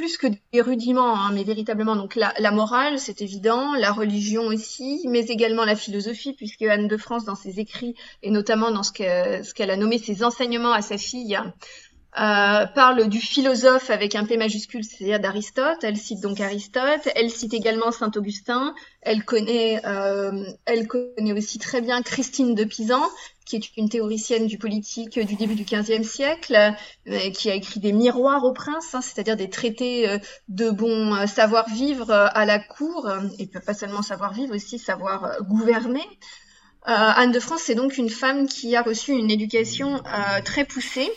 plus 0.00 0.16
que 0.16 0.28
des 0.54 0.62
rudiments, 0.62 1.14
hein, 1.14 1.30
mais 1.34 1.44
véritablement. 1.44 1.94
Donc 1.94 2.14
la, 2.16 2.32
la 2.38 2.50
morale, 2.50 2.98
c'est 2.98 3.20
évident, 3.20 3.74
la 3.74 3.92
religion 3.92 4.44
aussi, 4.44 5.04
mais 5.06 5.26
également 5.26 5.66
la 5.66 5.76
philosophie, 5.76 6.32
puisque 6.32 6.62
Anne 6.62 6.88
de 6.88 6.96
France, 6.96 7.26
dans 7.26 7.34
ses 7.34 7.60
écrits, 7.60 7.94
et 8.22 8.30
notamment 8.30 8.70
dans 8.70 8.82
ce 8.82 8.92
qu'elle 8.92 9.70
a 9.70 9.76
nommé 9.76 9.98
ses 9.98 10.24
enseignements 10.24 10.72
à 10.72 10.80
sa 10.80 10.96
fille, 10.96 11.38
euh, 12.18 12.66
parle 12.66 13.08
du 13.08 13.20
philosophe 13.20 13.88
avec 13.88 14.16
un 14.16 14.24
P 14.24 14.36
majuscule, 14.36 14.82
c'est-à-dire 14.82 15.20
d'Aristote. 15.20 15.84
Elle 15.84 15.96
cite 15.96 16.20
donc 16.20 16.40
Aristote. 16.40 17.08
Elle 17.14 17.30
cite 17.30 17.54
également 17.54 17.92
Saint 17.92 18.10
Augustin. 18.16 18.74
Elle 19.00 19.24
connaît, 19.24 19.80
euh, 19.86 20.44
elle 20.64 20.88
connaît 20.88 21.32
aussi 21.32 21.58
très 21.58 21.80
bien 21.80 22.02
Christine 22.02 22.56
de 22.56 22.64
Pisan, 22.64 23.00
qui 23.46 23.56
est 23.56 23.76
une 23.76 23.88
théoricienne 23.88 24.48
du 24.48 24.58
politique 24.58 25.20
du 25.20 25.36
début 25.36 25.54
du 25.54 25.64
XVe 25.64 26.02
siècle, 26.02 26.74
euh, 27.06 27.30
qui 27.30 27.48
a 27.48 27.54
écrit 27.54 27.78
des 27.78 27.92
miroirs 27.92 28.44
aux 28.44 28.52
princes, 28.52 28.94
hein, 28.94 29.02
c'est-à-dire 29.02 29.36
des 29.36 29.48
traités 29.48 30.08
euh, 30.08 30.18
de 30.48 30.70
bon 30.70 31.26
savoir-vivre 31.28 32.10
à 32.10 32.44
la 32.44 32.58
cour, 32.58 33.08
et 33.38 33.46
pas 33.46 33.74
seulement 33.74 34.02
savoir-vivre, 34.02 34.54
aussi 34.54 34.80
savoir 34.80 35.36
gouverner. 35.42 36.04
Anne 36.84 37.30
de 37.30 37.40
France, 37.40 37.60
c'est 37.64 37.74
donc 37.74 37.98
une 37.98 38.08
femme 38.08 38.48
qui 38.48 38.74
a 38.74 38.82
reçu 38.82 39.12
une 39.12 39.30
éducation 39.30 40.02
très 40.44 40.64
poussée, 40.64 41.10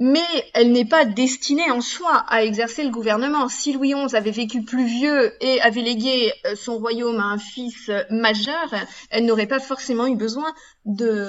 mais 0.00 0.24
elle 0.54 0.72
n'est 0.72 0.86
pas 0.86 1.04
destinée 1.04 1.70
en 1.70 1.82
soi 1.82 2.24
à 2.28 2.42
exercer 2.42 2.82
le 2.82 2.90
gouvernement. 2.90 3.48
Si 3.48 3.74
Louis 3.74 3.92
XI 3.92 4.16
avait 4.16 4.30
vécu 4.30 4.62
plus 4.62 4.86
vieux 4.86 5.32
et 5.44 5.60
avait 5.60 5.82
légué 5.82 6.32
euh, 6.46 6.56
son 6.56 6.78
royaume 6.78 7.20
à 7.20 7.24
un 7.24 7.38
fils 7.38 7.90
euh, 7.90 8.02
majeur, 8.08 8.74
elle 9.10 9.26
n'aurait 9.26 9.46
pas 9.46 9.60
forcément 9.60 10.06
eu 10.06 10.16
besoin 10.16 10.54
de, 10.86 11.28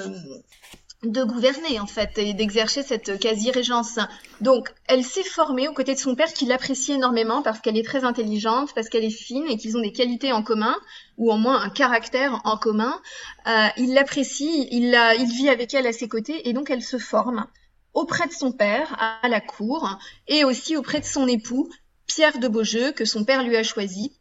de 1.02 1.22
gouverner 1.22 1.80
en 1.80 1.86
fait 1.86 2.16
et 2.16 2.32
d'exercer 2.32 2.82
cette 2.82 3.18
quasi-régence. 3.20 3.98
Donc 4.40 4.72
elle 4.88 5.04
s'est 5.04 5.22
formée 5.22 5.68
aux 5.68 5.74
côtés 5.74 5.92
de 5.92 6.00
son 6.00 6.14
père 6.14 6.32
qui 6.32 6.46
l'apprécie 6.46 6.92
énormément 6.92 7.42
parce 7.42 7.60
qu'elle 7.60 7.76
est 7.76 7.84
très 7.84 8.04
intelligente, 8.04 8.72
parce 8.74 8.88
qu'elle 8.88 9.04
est 9.04 9.10
fine 9.10 9.44
et 9.50 9.58
qu'ils 9.58 9.76
ont 9.76 9.82
des 9.82 9.92
qualités 9.92 10.32
en 10.32 10.42
commun 10.42 10.76
ou 11.18 11.30
au 11.30 11.36
moins 11.36 11.60
un 11.60 11.68
caractère 11.68 12.40
en 12.44 12.56
commun. 12.56 12.98
Euh, 13.46 13.66
il 13.76 13.92
l'apprécie, 13.92 14.66
il, 14.70 14.98
il 15.18 15.30
vit 15.30 15.50
avec 15.50 15.74
elle 15.74 15.86
à 15.86 15.92
ses 15.92 16.08
côtés 16.08 16.48
et 16.48 16.54
donc 16.54 16.70
elle 16.70 16.82
se 16.82 16.96
forme 16.96 17.46
auprès 17.94 18.26
de 18.26 18.32
son 18.32 18.52
père 18.52 18.96
à 19.22 19.28
la 19.28 19.40
cour 19.40 19.98
et 20.28 20.44
aussi 20.44 20.76
auprès 20.76 21.00
de 21.00 21.04
son 21.04 21.26
époux 21.26 21.68
Pierre 22.06 22.38
de 22.38 22.48
Beaujeu 22.48 22.92
que 22.92 23.04
son 23.04 23.24
père 23.24 23.42
lui 23.42 23.56
a 23.56 23.62
choisi. 23.62 24.12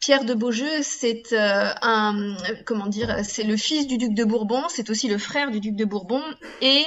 Pierre 0.00 0.24
de 0.24 0.34
Beaujeu, 0.34 0.82
c'est 0.82 1.32
euh, 1.32 1.70
un 1.82 2.36
comment 2.64 2.86
dire, 2.86 3.24
c'est 3.24 3.42
le 3.42 3.56
fils 3.56 3.86
du 3.86 3.98
duc 3.98 4.14
de 4.14 4.24
Bourbon, 4.24 4.62
c'est 4.68 4.90
aussi 4.90 5.08
le 5.08 5.18
frère 5.18 5.50
du 5.50 5.60
duc 5.60 5.74
de 5.74 5.84
Bourbon 5.84 6.22
et 6.60 6.84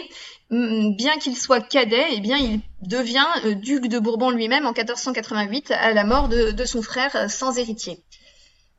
mm, 0.50 0.96
bien 0.96 1.18
qu'il 1.18 1.36
soit 1.36 1.60
cadet, 1.60 2.06
eh 2.12 2.22
bien 2.22 2.38
il 2.38 2.62
devient 2.82 3.28
euh, 3.46 3.54
duc 3.54 3.88
de 3.88 4.00
Bourbon 4.00 4.30
lui-même 4.30 4.66
en 4.66 4.72
1488 4.72 5.72
à 5.72 5.94
la 5.94 6.06
mort 6.06 6.30
de, 6.30 6.66
son 6.66 6.82
frère 6.82 7.16
euh, 7.16 7.28
sans 7.28 7.58
héritier. 7.58 8.02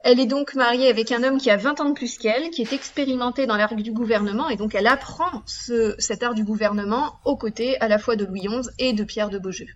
Elle 0.04 0.18
est 0.18 0.26
donc 0.26 0.54
mariée 0.54 0.88
avec 0.88 1.12
un 1.12 1.22
homme 1.22 1.38
qui 1.38 1.48
a 1.50 1.56
20 1.56 1.80
ans 1.80 1.88
de 1.88 1.94
plus 1.94 2.18
qu'elle, 2.18 2.50
qui 2.50 2.62
est 2.62 2.72
expérimenté 2.72 3.46
dans 3.46 3.56
l'art 3.56 3.76
du 3.76 3.92
gouvernement, 3.92 4.48
et 4.48 4.56
donc 4.56 4.74
elle 4.74 4.88
apprend 4.88 5.42
ce, 5.46 5.94
cet 5.98 6.24
art 6.24 6.34
du 6.34 6.42
gouvernement 6.42 7.20
aux 7.24 7.36
côtés 7.36 7.80
à 7.80 7.86
la 7.86 7.98
fois 7.98 8.16
de 8.16 8.24
Louis 8.24 8.48
XI 8.48 8.68
et 8.78 8.92
de 8.92 9.04
Pierre 9.04 9.30
de 9.30 9.38
Beaujeu. 9.38 9.66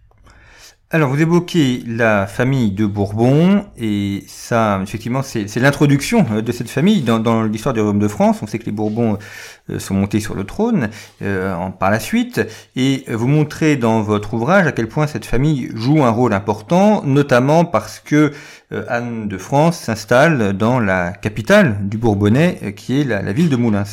Alors, 0.93 1.11
vous 1.11 1.21
évoquez 1.21 1.83
la 1.85 2.28
famille 2.28 2.71
de 2.71 2.87
Bourbon, 2.87 3.66
et 3.76 4.23
ça, 4.28 4.78
effectivement, 4.85 5.21
c'est 5.23 5.57
l'introduction 5.57 6.25
euh, 6.31 6.43
de 6.43 6.52
cette 6.52 6.71
famille 6.71 7.02
dans, 7.02 7.43
l'histoire 7.43 7.75
du 7.75 7.81
royaume 7.81 7.99
de 7.99 8.07
France. 8.07 8.38
On 8.40 8.47
sait 8.47 8.61
que 8.61 8.66
les 8.66 8.73
Bourbons 8.73 9.19
euh, 9.69 9.81
sont 9.81 9.95
montés 9.95 10.21
sur 10.21 10.37
le 10.37 10.45
trône 10.45 10.90
euh, 11.23 11.57
par 11.71 11.90
la 11.90 11.99
suite, 11.99 12.40
et 12.76 13.05
vous 13.09 13.26
montrez 13.26 13.75
dans 13.75 14.00
votre 14.00 14.35
ouvrage 14.35 14.69
à 14.69 14.73
quel 14.73 14.87
point 14.87 15.09
cette 15.09 15.26
famille 15.26 15.73
joue 15.75 16.05
un 16.05 16.11
rôle 16.11 16.33
important, 16.33 17.02
notamment 17.05 17.64
parce 17.64 17.99
que 17.99 18.33
Anne 18.88 19.26
de 19.26 19.38
France 19.38 19.81
s'installe 19.81 20.52
dans 20.52 20.78
la 20.78 21.11
capitale 21.11 21.88
du 21.88 21.99
Bourbonnais, 21.99 22.75
qui 22.76 23.00
est 23.00 23.05
la 23.05 23.33
ville 23.33 23.49
de 23.49 23.57
Moulins. 23.57 23.85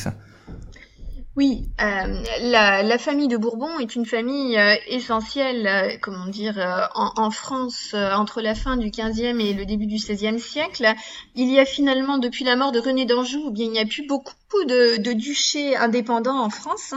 Oui, 1.35 1.65
euh, 1.81 2.23
la, 2.41 2.83
la, 2.83 2.97
famille 2.99 3.27
de 3.27 3.37
Bourbon 3.37 3.79
est 3.79 3.95
une 3.95 4.05
famille 4.05 4.55
euh, 4.55 4.75
essentielle, 4.85 5.65
euh, 5.65 5.97
comment 5.99 6.27
dire, 6.27 6.59
euh, 6.59 6.85
en, 6.93 7.11
en, 7.17 7.31
France 7.31 7.95
entre 7.95 8.39
la 8.41 8.53
fin 8.53 8.77
du 8.77 8.91
XVe 8.91 9.39
et 9.39 9.53
le 9.53 9.65
début 9.65 9.87
du 9.87 9.95
XVIe 9.95 10.39
siècle. 10.39 10.93
Il 11.33 11.51
y 11.51 11.59
a 11.59 11.65
finalement, 11.65 12.19
depuis 12.19 12.45
la 12.45 12.55
mort 12.55 12.71
de 12.71 12.77
René 12.79 13.05
d'Anjou, 13.05 13.45
eh 13.47 13.51
bien 13.51 13.65
il 13.65 13.71
n'y 13.71 13.79
a 13.79 13.85
plus 13.85 14.05
beaucoup 14.05 14.35
de, 14.67 15.01
de 15.01 15.13
duchés 15.13 15.75
indépendants 15.75 16.39
en 16.39 16.51
France. 16.51 16.93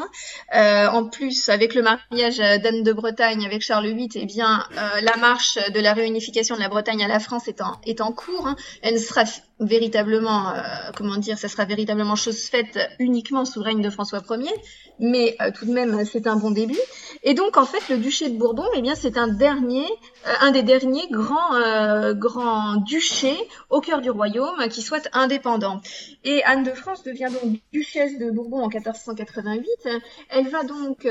Hein. 0.52 0.88
en 0.92 1.06
plus, 1.08 1.48
avec 1.48 1.74
le 1.74 1.80
mariage 1.80 2.36
d'Anne 2.36 2.82
de 2.82 2.92
Bretagne 2.92 3.46
avec 3.46 3.62
Charles 3.62 3.88
VIII, 3.94 4.10
eh 4.16 4.26
bien 4.26 4.66
la 5.00 5.16
marche 5.16 5.58
de 5.70 5.80
la 5.80 5.94
réunification 5.94 6.56
de 6.56 6.60
la 6.60 6.68
Bretagne 6.68 7.02
à 7.02 7.08
la 7.08 7.20
France 7.20 7.48
est 7.48 7.62
en, 7.62 7.80
est 7.86 8.02
en 8.02 8.12
cours. 8.12 8.46
Hein. 8.46 8.56
Elle 8.82 9.00
sera 9.00 9.24
véritablement, 9.60 10.52
comment 10.96 11.16
dire, 11.16 11.38
ça 11.38 11.48
sera 11.48 11.64
véritablement 11.64 12.16
chose 12.16 12.42
faite 12.44 12.78
uniquement 12.98 13.44
sous 13.44 13.62
règne 13.62 13.80
de 13.80 13.90
François 13.90 14.20
premier, 14.20 14.50
mais 14.98 15.36
euh, 15.40 15.50
tout 15.50 15.66
de 15.66 15.72
même 15.72 16.04
c'est 16.04 16.26
un 16.26 16.36
bon 16.36 16.50
début. 16.50 16.78
Et 17.22 17.34
donc 17.34 17.56
en 17.56 17.66
fait 17.66 17.92
le 17.92 17.98
duché 17.98 18.30
de 18.30 18.38
Bourbon, 18.38 18.66
eh 18.76 18.82
bien 18.82 18.94
c'est 18.94 19.16
un 19.16 19.28
dernier, 19.28 19.84
euh, 20.26 20.32
un 20.40 20.50
des 20.50 20.62
derniers 20.62 21.08
grands 21.10 21.54
euh, 21.54 22.14
grands 22.14 22.76
duchés 22.76 23.36
au 23.70 23.80
cœur 23.80 24.00
du 24.00 24.10
royaume 24.10 24.68
qui 24.68 24.82
soit 24.82 25.08
indépendant. 25.12 25.80
Et 26.24 26.42
Anne 26.44 26.62
de 26.62 26.72
France 26.72 27.02
devient 27.02 27.28
donc 27.42 27.58
duchesse 27.72 28.18
de 28.18 28.30
Bourbon 28.30 28.62
en 28.62 28.68
1488. 28.68 29.66
Elle 30.30 30.48
va 30.48 30.64
donc 30.64 31.06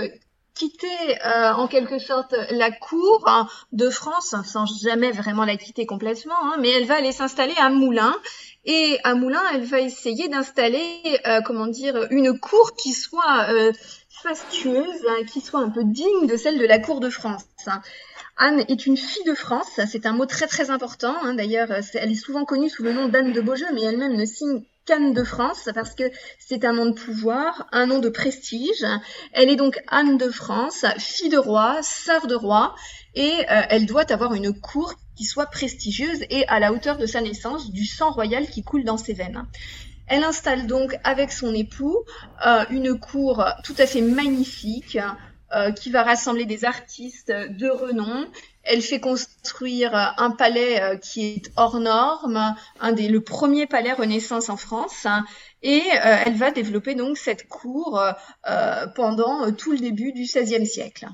quitter 0.56 1.18
en 1.24 1.68
quelque 1.68 2.00
sorte 2.00 2.34
la 2.52 2.72
cour 2.72 3.26
de 3.72 3.90
France 3.90 4.36
sans 4.46 4.66
jamais 4.82 5.12
vraiment 5.12 5.46
la 5.46 5.58
quitter 5.58 5.86
complètement, 5.86 6.36
hein, 6.44 6.56
mais 6.60 6.70
elle 6.70 6.86
va 6.86 6.96
aller 6.96 7.12
s'installer 7.12 7.56
à 7.58 7.70
Moulins. 7.70 8.16
Et 8.66 8.98
à 9.04 9.14
Moulins, 9.14 9.44
elle 9.54 9.64
va 9.64 9.80
essayer 9.80 10.28
d'installer, 10.28 11.00
euh, 11.28 11.42
comment 11.42 11.68
dire, 11.68 12.08
une 12.10 12.40
cour 12.40 12.76
qui 12.76 12.94
soit 12.94 13.46
euh, 13.50 13.72
fastueuse, 14.26 15.06
hein, 15.08 15.24
qui 15.32 15.42
soit 15.42 15.60
un 15.60 15.70
peu 15.70 15.84
digne 15.84 16.28
de 16.28 16.36
celle 16.36 16.58
de 16.58 16.66
la 16.66 16.80
cour 16.80 17.00
de 17.00 17.10
France. 17.10 17.46
Anne 18.38 18.66
est 18.68 18.86
une 18.86 18.98
fille 18.98 19.24
de 19.26 19.36
France, 19.36 19.80
c'est 19.88 20.06
un 20.06 20.14
mot 20.14 20.26
très 20.26 20.48
très 20.48 20.72
important. 20.72 21.16
Hein. 21.22 21.36
D'ailleurs, 21.36 21.70
elle 21.94 22.12
est 22.12 22.16
souvent 22.16 22.44
connue 22.44 22.70
sous 22.70 22.84
le 22.84 22.92
nom 22.92 23.08
d'Anne 23.08 23.34
de 23.34 23.42
Beaujeu, 23.42 23.68
mais 23.74 23.84
elle-même 23.84 24.16
ne 24.16 24.26
signe 24.26 24.64
qu'Anne 24.86 25.14
de 25.14 25.24
France 25.24 25.70
parce 25.74 25.96
que 25.96 26.04
c'est 26.40 26.66
un 26.66 26.74
nom 26.74 26.88
de 26.88 26.94
pouvoir, 26.94 27.68
un 27.72 27.86
nom 27.86 28.00
de 28.00 28.10
prestige. 28.10 28.86
Elle 29.32 29.50
est 29.50 29.56
donc 29.56 29.80
Anne 29.88 30.18
de 30.18 30.30
France, 30.30 30.86
fille 30.98 31.30
de 31.30 31.38
roi, 31.38 31.78
sœur 31.82 32.28
de 32.28 32.36
roi, 32.36 32.76
et 33.14 33.32
euh, 33.32 33.62
elle 33.70 33.86
doit 33.86 34.12
avoir 34.12 34.34
une 34.34 34.60
cour 34.60 34.94
qui 35.16 35.24
soit 35.24 35.46
prestigieuse 35.46 36.24
et 36.30 36.48
à 36.48 36.60
la 36.60 36.74
hauteur 36.74 36.98
de 36.98 37.06
sa 37.06 37.22
naissance, 37.22 37.72
du 37.72 37.86
sang 37.86 38.12
royal 38.12 38.48
qui 38.48 38.64
coule 38.64 38.84
dans 38.84 38.98
ses 38.98 39.14
veines. 39.14 39.46
Elle 40.08 40.24
installe 40.24 40.68
donc 40.68 40.98
avec 41.04 41.32
son 41.32 41.54
époux 41.54 42.04
euh, 42.46 42.66
une 42.70 43.00
cour 43.00 43.46
tout 43.64 43.76
à 43.78 43.86
fait 43.86 44.02
magnifique 44.02 45.00
euh, 45.56 45.72
qui 45.72 45.90
va 45.90 46.04
rassembler 46.04 46.46
des 46.46 46.66
artistes 46.66 47.32
de 47.32 47.70
renom. 47.70 48.26
Elle 48.64 48.82
fait 48.82 49.00
construire 49.00 49.96
un 50.18 50.32
palais 50.32 51.00
qui 51.02 51.26
est 51.26 51.52
hors 51.56 51.80
norme, 51.80 52.56
un 52.80 52.92
des 52.94 53.08
le 53.08 53.22
premier 53.22 53.68
palais 53.68 53.94
Renaissance 53.94 54.50
en 54.50 54.58
France, 54.58 55.06
et 55.62 55.84
elle 55.92 56.34
va 56.34 56.50
développer 56.50 56.96
donc 56.96 57.20
cette 57.20 57.48
cour 57.48 58.02
pendant 58.96 59.52
tout 59.52 59.72
le 59.72 59.78
début 59.78 60.14
du 60.14 60.24
XVIe 60.24 60.66
siècle. 60.66 61.08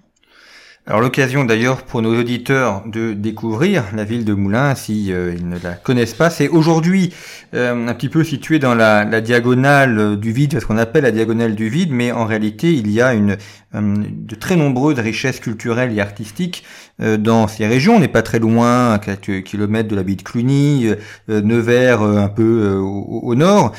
Alors 0.88 1.00
l'occasion 1.00 1.46
d'ailleurs 1.46 1.84
pour 1.84 2.02
nos 2.02 2.20
auditeurs 2.20 2.82
de 2.88 3.14
découvrir 3.14 3.84
la 3.96 4.04
ville 4.04 4.26
de 4.26 4.34
Moulins 4.34 4.74
si 4.74 5.14
euh, 5.14 5.36
ils 5.38 5.48
ne 5.48 5.58
la 5.62 5.74
connaissent 5.74 6.16
pas, 6.16 6.32
c'est 6.32 6.48
aujourd'hui 6.48 7.14
euh, 7.54 7.88
un 7.88 7.94
petit 7.94 8.10
peu 8.10 8.24
situé 8.24 8.58
dans 8.58 8.74
la, 8.74 9.06
la 9.06 9.22
diagonale 9.22 10.20
du 10.20 10.32
vide, 10.32 10.60
ce 10.60 10.66
qu'on 10.66 10.80
appelle 10.80 11.04
la 11.04 11.12
diagonale 11.12 11.54
du 11.54 11.70
vide, 11.70 11.92
mais 11.92 12.12
en 12.12 12.26
réalité 12.26 12.74
il 12.74 12.90
y 12.90 13.00
a 13.00 13.14
une, 13.14 13.38
euh, 13.76 13.96
de 13.96 14.34
très 14.34 14.56
nombreuses 14.56 14.98
richesses 14.98 15.40
culturelles 15.40 15.96
et 15.96 16.02
artistiques 16.02 16.64
dans 17.00 17.48
ces 17.48 17.66
régions. 17.66 17.96
On 17.96 18.00
n'est 18.00 18.08
pas 18.08 18.22
très 18.22 18.38
loin, 18.38 18.94
à 18.94 19.00
quelques 19.00 19.44
kilomètres 19.44 19.90
de 19.90 19.96
la 19.96 20.04
ville 20.04 20.18
de 20.18 20.22
Cluny, 20.22 20.88
Nevers 21.28 22.04
un 22.04 22.28
peu 22.28 22.76
au, 22.76 23.22
au, 23.24 23.34
nord. 23.34 23.72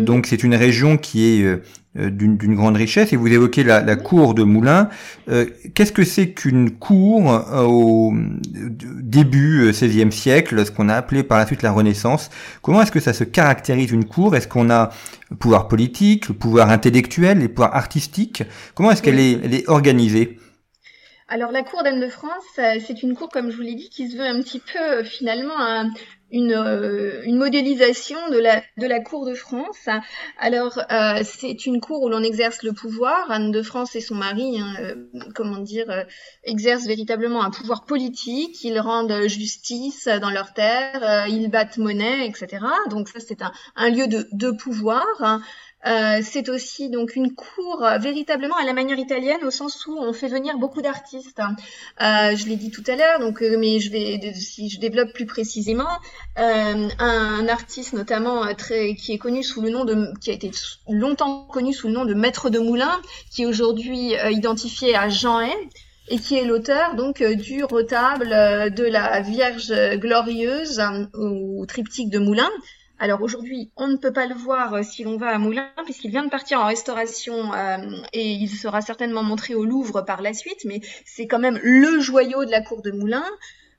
donc 0.00 0.26
c'est 0.26 0.44
une 0.44 0.54
région 0.54 0.96
qui 0.96 1.40
est 1.40 1.42
euh, 1.42 1.62
d'une 1.94 2.54
grande 2.54 2.76
richesse. 2.76 3.12
Et 3.12 3.16
vous 3.16 3.28
évoquez 3.28 3.64
la, 3.64 3.80
la 3.80 3.96
cour 3.96 4.34
de 4.34 4.42
Moulins. 4.42 4.88
Euh, 5.28 5.46
qu'est-ce 5.74 5.92
que 5.92 6.04
c'est 6.04 6.30
qu'une 6.30 6.70
cour 6.70 7.32
euh, 7.32 7.64
au 7.64 8.14
début 8.52 9.70
XVIe 9.70 10.12
siècle, 10.12 10.64
ce 10.64 10.70
qu'on 10.70 10.88
a 10.88 10.94
appelé 10.94 11.22
par 11.22 11.38
la 11.38 11.46
suite 11.46 11.62
la 11.62 11.72
Renaissance? 11.72 12.30
Comment 12.62 12.82
est-ce 12.82 12.92
que 12.92 13.00
ça 13.00 13.12
se 13.12 13.24
caractérise 13.24 13.90
une 13.90 14.04
cour? 14.04 14.36
Est-ce 14.36 14.48
qu'on 14.48 14.70
a 14.70 14.90
le 15.30 15.36
pouvoir 15.36 15.68
politique, 15.68 16.28
le 16.28 16.34
pouvoir 16.34 16.70
intellectuel, 16.70 17.38
les 17.38 17.48
pouvoirs 17.48 17.74
artistiques? 17.74 18.44
Comment 18.74 18.90
est-ce 18.92 19.02
qu'elle 19.02 19.18
est, 19.18 19.40
elle 19.42 19.54
est 19.54 19.68
organisée? 19.68 20.38
Alors 21.30 21.52
la 21.52 21.62
cour 21.62 21.82
d'Anne 21.82 22.00
de 22.00 22.08
France, 22.08 22.44
c'est 22.54 23.02
une 23.02 23.14
cour, 23.14 23.28
comme 23.28 23.50
je 23.50 23.56
vous 23.56 23.62
l'ai 23.62 23.74
dit, 23.74 23.90
qui 23.90 24.10
se 24.10 24.16
veut 24.16 24.24
un 24.24 24.40
petit 24.40 24.60
peu 24.60 25.02
finalement 25.04 25.58
un, 25.58 25.90
une, 26.30 26.52
euh, 26.52 27.22
une, 27.24 27.36
modélisation 27.36 28.18
de 28.30 28.38
la, 28.38 28.62
de 28.76 28.86
la 28.86 29.00
cour 29.00 29.26
de 29.26 29.34
France. 29.34 29.88
Alors, 30.38 30.78
euh, 30.90 31.22
c'est 31.24 31.66
une 31.66 31.80
cour 31.80 32.02
où 32.02 32.08
l'on 32.08 32.22
exerce 32.22 32.62
le 32.62 32.72
pouvoir. 32.72 33.30
Anne 33.30 33.50
de 33.50 33.62
France 33.62 33.96
et 33.96 34.00
son 34.00 34.14
mari, 34.14 34.60
hein, 34.60 34.74
euh, 34.80 34.94
comment 35.34 35.58
dire, 35.58 35.90
euh, 35.90 36.04
exercent 36.44 36.86
véritablement 36.86 37.42
un 37.42 37.50
pouvoir 37.50 37.84
politique. 37.84 38.62
Ils 38.62 38.78
rendent 38.78 39.26
justice 39.26 40.08
dans 40.20 40.30
leurs 40.30 40.52
terres, 40.52 41.26
ils 41.28 41.48
battent 41.48 41.78
monnaie, 41.78 42.26
etc. 42.26 42.64
Donc 42.90 43.08
ça, 43.08 43.20
c'est 43.20 43.42
un, 43.42 43.52
un, 43.76 43.90
lieu 43.90 44.06
de, 44.06 44.26
de 44.32 44.50
pouvoir. 44.50 45.40
Hein. 45.84 46.18
Euh, 46.18 46.20
c'est 46.22 46.48
aussi 46.48 46.90
donc 46.90 47.14
une 47.16 47.34
cour 47.34 47.84
euh, 47.84 47.98
véritablement 47.98 48.56
à 48.56 48.64
la 48.64 48.72
manière 48.72 48.98
italienne 48.98 49.44
au 49.44 49.50
sens 49.50 49.86
où 49.86 49.96
on 49.98 50.12
fait 50.12 50.28
venir 50.28 50.58
beaucoup 50.58 50.82
d'artistes. 50.82 51.40
Euh, 51.40 52.36
je 52.36 52.46
l'ai 52.46 52.56
dit 52.56 52.70
tout 52.70 52.82
à 52.86 52.96
l'heure, 52.96 53.20
donc 53.20 53.42
euh, 53.42 53.56
mais 53.58 53.80
je 53.80 53.90
vais 53.90 54.32
si 54.34 54.68
je 54.68 54.80
développe 54.80 55.12
plus 55.12 55.26
précisément 55.26 55.88
un, 56.36 56.88
un, 56.98 57.48
artiste 57.48 57.92
notamment 57.92 58.54
très 58.54 58.94
qui 58.94 59.12
est 59.12 59.18
connu 59.18 59.42
sous 59.42 59.62
le 59.62 59.70
nom 59.70 59.84
de 59.84 60.12
qui 60.20 60.30
a 60.30 60.32
été 60.32 60.50
longtemps 60.88 61.44
connu 61.44 61.72
sous 61.72 61.88
le 61.88 61.94
nom 61.94 62.04
de 62.04 62.14
Maître 62.14 62.50
de 62.50 62.58
Moulin, 62.58 63.00
qui 63.30 63.42
est 63.42 63.46
aujourd'hui 63.46 64.14
identifié 64.30 64.96
à 64.96 65.08
Jean 65.08 65.40
Hay 65.40 65.52
et 66.10 66.18
qui 66.18 66.36
est 66.36 66.44
l'auteur 66.44 66.94
donc 66.94 67.22
du 67.22 67.64
retable 67.64 68.28
de 68.28 68.84
la 68.84 69.20
Vierge 69.20 69.72
glorieuse 69.96 70.82
au 71.14 71.64
triptyque 71.66 72.10
de 72.10 72.18
Moulin, 72.18 72.50
alors 72.98 73.22
aujourd'hui, 73.22 73.70
on 73.76 73.86
ne 73.86 73.96
peut 73.96 74.12
pas 74.12 74.26
le 74.26 74.34
voir 74.34 74.74
euh, 74.74 74.82
si 74.82 75.04
l'on 75.04 75.16
va 75.16 75.28
à 75.28 75.38
Moulins, 75.38 75.70
puisqu'il 75.84 76.10
vient 76.10 76.24
de 76.24 76.30
partir 76.30 76.60
en 76.60 76.66
restauration 76.66 77.54
euh, 77.54 77.76
et 78.12 78.32
il 78.32 78.48
sera 78.48 78.80
certainement 78.80 79.22
montré 79.22 79.54
au 79.54 79.64
Louvre 79.64 80.02
par 80.02 80.20
la 80.20 80.32
suite, 80.32 80.64
mais 80.64 80.80
c'est 81.04 81.26
quand 81.26 81.38
même 81.38 81.60
le 81.62 82.00
joyau 82.00 82.44
de 82.44 82.50
la 82.50 82.60
cour 82.60 82.82
de 82.82 82.90
Moulins. 82.90 83.30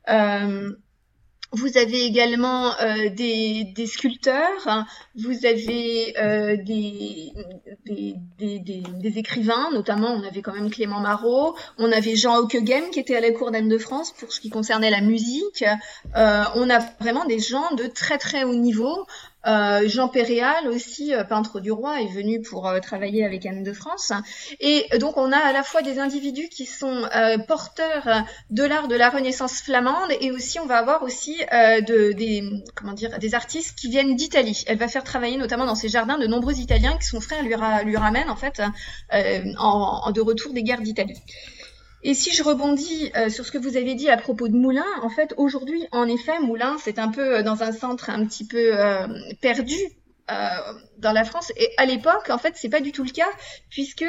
Euh, 0.10 0.72
vous 1.52 1.78
avez 1.78 2.06
également 2.06 2.78
euh, 2.80 3.10
des, 3.10 3.64
des, 3.76 3.88
sculpteurs, 3.88 4.68
hein. 4.68 4.86
vous 5.16 5.46
avez 5.46 6.14
euh, 6.20 6.58
des, 6.58 7.32
des, 7.86 8.16
des, 8.38 9.18
écrivains, 9.18 9.72
notamment 9.74 10.10
on 10.12 10.24
avait 10.24 10.42
quand 10.42 10.54
même 10.54 10.70
Clément 10.70 11.00
Marot, 11.00 11.56
on 11.80 11.92
avait 11.92 12.16
Jean 12.16 12.38
Hauqueghem 12.38 12.92
qui 12.92 13.00
était 13.00 13.16
à 13.16 13.22
la 13.22 13.32
cour 13.32 13.50
d'Anne 13.52 13.68
de 13.68 13.78
France 13.80 14.12
pour 14.12 14.32
ce 14.32 14.40
qui 14.40 14.50
concernait 14.50 14.92
la 14.92 15.02
musique. 15.02 15.66
Euh, 16.16 16.44
on 16.56 16.70
a 16.70 16.80
vraiment 17.00 17.26
des 17.26 17.40
gens 17.40 17.74
de 17.76 17.86
très 17.86 18.20
très 18.20 18.44
haut 18.44 18.56
niveau 18.56 19.08
Euh, 19.48 19.88
Jean 19.88 20.10
Péréal 20.10 20.68
aussi, 20.68 21.14
euh, 21.14 21.24
peintre 21.24 21.60
du 21.60 21.72
roi, 21.72 22.02
est 22.02 22.14
venu 22.14 22.42
pour 22.42 22.68
euh, 22.68 22.80
travailler 22.80 23.24
avec 23.24 23.46
Anne 23.46 23.64
de 23.64 23.72
France. 23.72 24.12
Et 24.60 24.86
donc 25.00 25.18
on 25.18 25.32
a 25.32 25.38
à 25.38 25.54
la 25.54 25.64
fois 25.64 25.82
des 25.82 26.00
individus 26.00 26.50
qui 26.50 26.66
sont 26.66 27.08
porteurs 27.48 28.24
de 28.50 28.64
l'art 28.64 28.88
de 28.88 28.96
la 28.96 29.10
Renaissance 29.10 29.62
flamande 29.62 30.12
et 30.20 30.32
aussi 30.32 30.60
on 30.60 30.66
va 30.66 30.78
avoir 30.78 31.04
aussi 31.04 31.38
de, 31.40 32.12
des 32.12 32.44
comment 32.76 32.94
dire 32.94 33.18
des 33.20 33.36
artistes 33.36 33.78
qui 33.78 33.90
viennent 33.90 34.16
d'Italie. 34.16 34.64
Elle 34.68 34.78
va 34.78 34.88
faire 34.88 35.04
travailler 35.04 35.38
notamment 35.38 35.66
dans 35.66 35.76
ses 35.76 35.90
jardins 35.90 36.18
de 36.18 36.28
nombreux 36.28 36.60
Italiens 36.60 36.98
qui 36.98 37.08
son 37.08 37.22
frère 37.22 37.44
lui, 37.44 37.56
lui 37.86 37.98
ramène 37.98 38.30
en 38.30 38.36
fait 38.36 38.62
en, 39.12 40.12
de 40.12 40.22
retour 40.22 40.54
des 40.54 40.64
guerres 40.64 40.82
d'Italie. 40.82 41.18
Et 42.02 42.14
si 42.14 42.32
je 42.34 42.44
rebondis 42.44 43.12
euh, 43.16 43.30
sur 43.30 43.46
ce 43.46 43.52
que 43.52 43.58
vous 43.58 43.76
avez 43.76 43.94
dit 43.94 44.10
à 44.10 44.18
propos 44.18 44.48
de 44.48 44.56
Moulin, 44.56 44.86
en 45.02 45.10
fait, 45.10 45.34
aujourd'hui, 45.38 45.86
en 45.92 46.08
effet, 46.08 46.40
Moulin, 46.40 46.78
c'est 46.80 46.98
un 46.98 47.10
peu 47.10 47.38
euh, 47.38 47.44
dans 47.44 47.62
un 47.62 47.74
centre 47.74 48.10
un 48.10 48.26
petit 48.26 48.48
peu 48.48 48.80
euh, 48.80 49.08
perdu 49.42 49.76
dans 51.00 51.12
la 51.12 51.24
France. 51.24 51.52
Et 51.58 51.70
à 51.78 51.88
l'époque, 51.88 52.30
en 52.30 52.38
fait, 52.38 52.54
c'est 52.56 52.70
pas 52.70 52.82
du 52.82 52.92
tout 52.92 53.04
le 53.04 53.10
cas, 53.10 53.30
puisque 53.72 54.06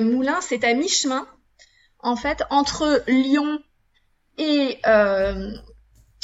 Moulin, 0.00 0.40
c'est 0.40 0.64
à 0.64 0.72
mi-chemin, 0.72 1.26
en 1.98 2.16
fait, 2.16 2.42
entre 2.48 3.02
Lyon 3.06 3.58
et 4.38 4.78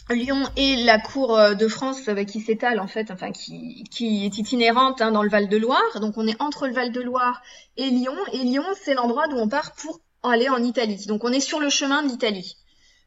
Lyon 0.08 0.42
et 0.56 0.76
la 0.84 0.98
cour 0.98 1.38
de 1.54 1.68
France 1.68 2.00
qui 2.26 2.40
s'étale 2.40 2.80
en 2.80 2.86
fait, 2.86 3.10
enfin 3.10 3.30
qui, 3.30 3.84
qui 3.90 4.24
est 4.24 4.38
itinérante 4.38 5.02
hein, 5.02 5.12
dans 5.12 5.22
le 5.22 5.28
Val 5.28 5.50
de 5.50 5.56
Loire. 5.58 6.00
Donc 6.00 6.16
on 6.16 6.26
est 6.26 6.40
entre 6.40 6.66
le 6.66 6.72
Val 6.72 6.90
de 6.90 7.02
Loire 7.02 7.42
et 7.76 7.90
Lyon. 7.90 8.16
Et 8.32 8.38
Lyon, 8.38 8.64
c'est 8.80 8.94
l'endroit 8.94 9.28
d'où 9.28 9.36
on 9.36 9.50
part 9.50 9.74
pour 9.74 10.00
aller 10.28 10.48
en 10.48 10.62
Italie. 10.62 11.06
Donc 11.06 11.24
on 11.24 11.32
est 11.32 11.40
sur 11.40 11.60
le 11.60 11.68
chemin 11.68 12.02
de 12.02 12.08
l'Italie. 12.08 12.56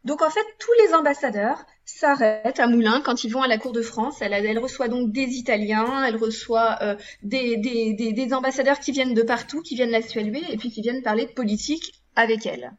Donc 0.06 0.22
en 0.22 0.30
fait, 0.30 0.46
tous 0.60 0.72
les 0.84 0.94
ambassadeurs 0.94 1.66
s'arrêtent 1.84 2.60
à 2.60 2.68
Moulins 2.68 3.02
quand 3.02 3.24
ils 3.24 3.30
vont 3.30 3.42
à 3.42 3.48
la 3.48 3.58
cour 3.58 3.74
de 3.74 3.82
France. 3.82 4.22
Elle, 4.22 4.60
reçoit 4.60 4.88
donc 4.88 5.12
des 5.12 5.28
Italiens, 5.32 6.06
elle 6.06 6.16
reçoit 6.16 6.78
euh, 6.82 6.96
des, 7.22 8.30
ambassadeurs 8.32 8.80
qui 8.80 8.92
viennent 8.92 9.14
de 9.14 9.24
partout, 9.24 9.62
qui 9.62 9.76
viennent 9.76 9.92
la 9.92 10.02
saluer 10.02 10.44
et 10.50 10.58
puis 10.58 10.72
qui 10.72 10.82
viennent 10.82 11.02
parler 11.02 11.26
de 11.26 11.32
politique 11.32 11.94
avec 12.16 12.46
elle. 12.46 12.72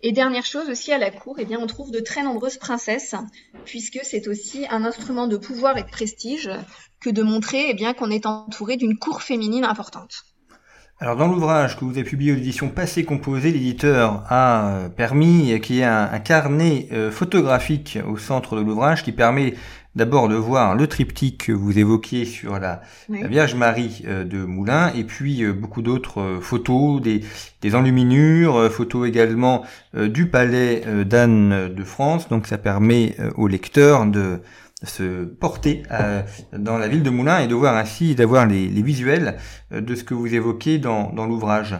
Et 0.00 0.12
dernière 0.12 0.44
chose 0.44 0.68
aussi 0.68 0.92
à 0.92 0.98
la 0.98 1.10
cour, 1.10 1.36
eh 1.38 1.56
on 1.56 1.66
trouve 1.66 1.90
de 1.90 1.98
très 1.98 2.22
nombreuses 2.22 2.58
princesses, 2.58 3.16
puisque 3.64 3.98
c'est 4.04 4.28
aussi 4.28 4.64
un 4.70 4.84
instrument 4.84 5.26
de 5.26 5.36
pouvoir 5.36 5.76
et 5.76 5.82
de 5.82 5.90
prestige 5.90 6.50
que 7.00 7.10
de 7.10 7.22
montrer 7.22 7.70
eh 7.70 7.74
bien 7.74 7.94
qu'on 7.94 8.10
est 8.10 8.26
entouré 8.26 8.76
d'une 8.76 8.98
cour 8.98 9.22
féminine 9.22 9.64
importante. 9.64 10.22
Alors 11.00 11.14
dans 11.14 11.28
l'ouvrage 11.28 11.76
que 11.76 11.84
vous 11.84 11.92
avez 11.92 12.02
publié 12.02 12.32
aux 12.32 12.36
éditions 12.36 12.70
Passé 12.70 13.04
Composé, 13.04 13.52
l'éditeur 13.52 14.24
a 14.28 14.66
euh, 14.66 14.88
permis 14.88 15.60
qu'il 15.60 15.76
y 15.76 15.80
ait 15.80 15.84
un, 15.84 16.18
carnet 16.18 16.88
euh, 16.90 17.12
photographique 17.12 18.00
au 18.08 18.16
centre 18.16 18.56
de 18.56 18.62
l'ouvrage 18.62 19.04
qui 19.04 19.12
permet 19.12 19.54
d'abord 19.94 20.28
de 20.28 20.34
voir 20.34 20.74
le 20.74 20.88
triptyque 20.88 21.46
que 21.46 21.52
vous 21.52 21.78
évoquiez 21.78 22.24
sur 22.24 22.58
la, 22.58 22.82
Vierge 23.08 23.54
Marie 23.54 24.02
euh, 24.08 24.24
de 24.24 24.38
Moulins 24.38 24.90
et 24.92 25.04
puis 25.04 25.46
beaucoup 25.52 25.82
d'autres 25.82 26.40
photos, 26.42 27.00
des, 27.00 27.20
des 27.62 27.76
enluminures, 27.76 28.68
photos 28.68 29.06
également 29.06 29.62
du 29.94 30.26
palais 30.26 30.82
d'Anne 31.04 31.72
de 31.72 31.84
France. 31.84 32.28
Donc 32.28 32.48
ça 32.48 32.58
permet 32.58 33.14
au 33.36 33.46
lecteur 33.46 34.04
de 34.04 34.40
se 34.84 35.24
porter 35.24 35.82
euh, 35.90 36.22
dans 36.56 36.78
la 36.78 36.86
ville 36.86 37.02
de 37.02 37.10
Moulins 37.10 37.40
et 37.40 37.48
de 37.48 37.54
voir 37.54 37.76
ainsi 37.76 38.14
d'avoir 38.14 38.46
les, 38.46 38.68
visuels 38.68 39.36
euh, 39.72 39.80
de 39.80 39.94
ce 39.96 40.04
que 40.04 40.14
vous 40.14 40.32
évoquez 40.32 40.78
dans, 40.78 41.10
l'ouvrage. 41.26 41.76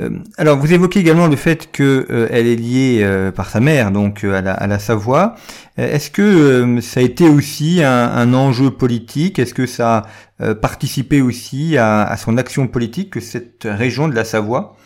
Euh, 0.00 0.10
alors 0.38 0.58
vous 0.58 0.72
évoquez 0.72 1.00
également 1.00 1.28
le 1.28 1.36
fait 1.36 1.70
que 1.70 2.28
elle 2.30 2.46
est 2.46 2.56
liée 2.56 3.30
par 3.36 3.48
sa 3.48 3.60
mère 3.60 3.92
donc 3.92 4.24
à 4.24 4.66
la, 4.66 4.78
Savoie. 4.78 5.36
Est-ce 5.76 6.10
que 6.10 6.80
ça 6.80 7.00
a 7.00 7.02
été 7.02 7.28
aussi 7.28 7.82
un, 7.82 8.08
un 8.08 8.34
enjeu 8.34 8.70
politique? 8.70 9.38
Est-ce 9.38 9.54
que 9.54 9.66
ça 9.66 10.06
a 10.40 10.54
participé 10.54 11.22
aussi 11.22 11.76
à, 11.76 12.02
à 12.02 12.16
son 12.16 12.38
action 12.38 12.66
politique 12.66 13.10
que 13.10 13.20
cette 13.20 13.64
région 13.64 14.08
de 14.08 14.14
la 14.14 14.24
Savoie? 14.24 14.76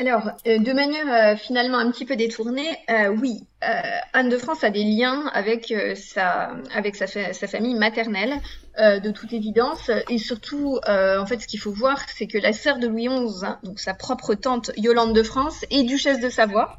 Alors, 0.00 0.32
euh, 0.46 0.58
de 0.58 0.72
manière 0.72 1.06
euh, 1.06 1.36
finalement 1.36 1.78
un 1.78 1.90
petit 1.90 2.04
peu 2.04 2.16
détournée, 2.16 2.68
euh, 2.90 3.08
oui, 3.08 3.46
Anne 4.12 4.28
de 4.28 4.36
France 4.36 4.64
a 4.64 4.70
des 4.70 4.82
liens 4.84 5.30
avec 5.32 5.72
sa 5.72 7.48
famille 7.48 7.74
maternelle, 7.74 8.34
de 8.78 9.10
toute 9.10 9.32
évidence, 9.32 9.90
et 10.10 10.18
surtout, 10.18 10.78
en 10.86 11.24
fait, 11.24 11.40
ce 11.40 11.46
qu'il 11.46 11.60
faut 11.60 11.72
voir, 11.72 11.98
c'est 12.14 12.26
que 12.26 12.36
la 12.36 12.52
sœur 12.52 12.78
de 12.78 12.86
Louis 12.86 13.08
XI, 13.08 13.46
hein, 13.46 13.58
donc 13.62 13.80
sa 13.80 13.94
propre 13.94 14.34
tante 14.34 14.70
Yolande 14.76 15.14
de 15.14 15.22
France, 15.22 15.64
est 15.70 15.84
duchesse 15.84 16.20
de 16.20 16.28
Savoie 16.28 16.78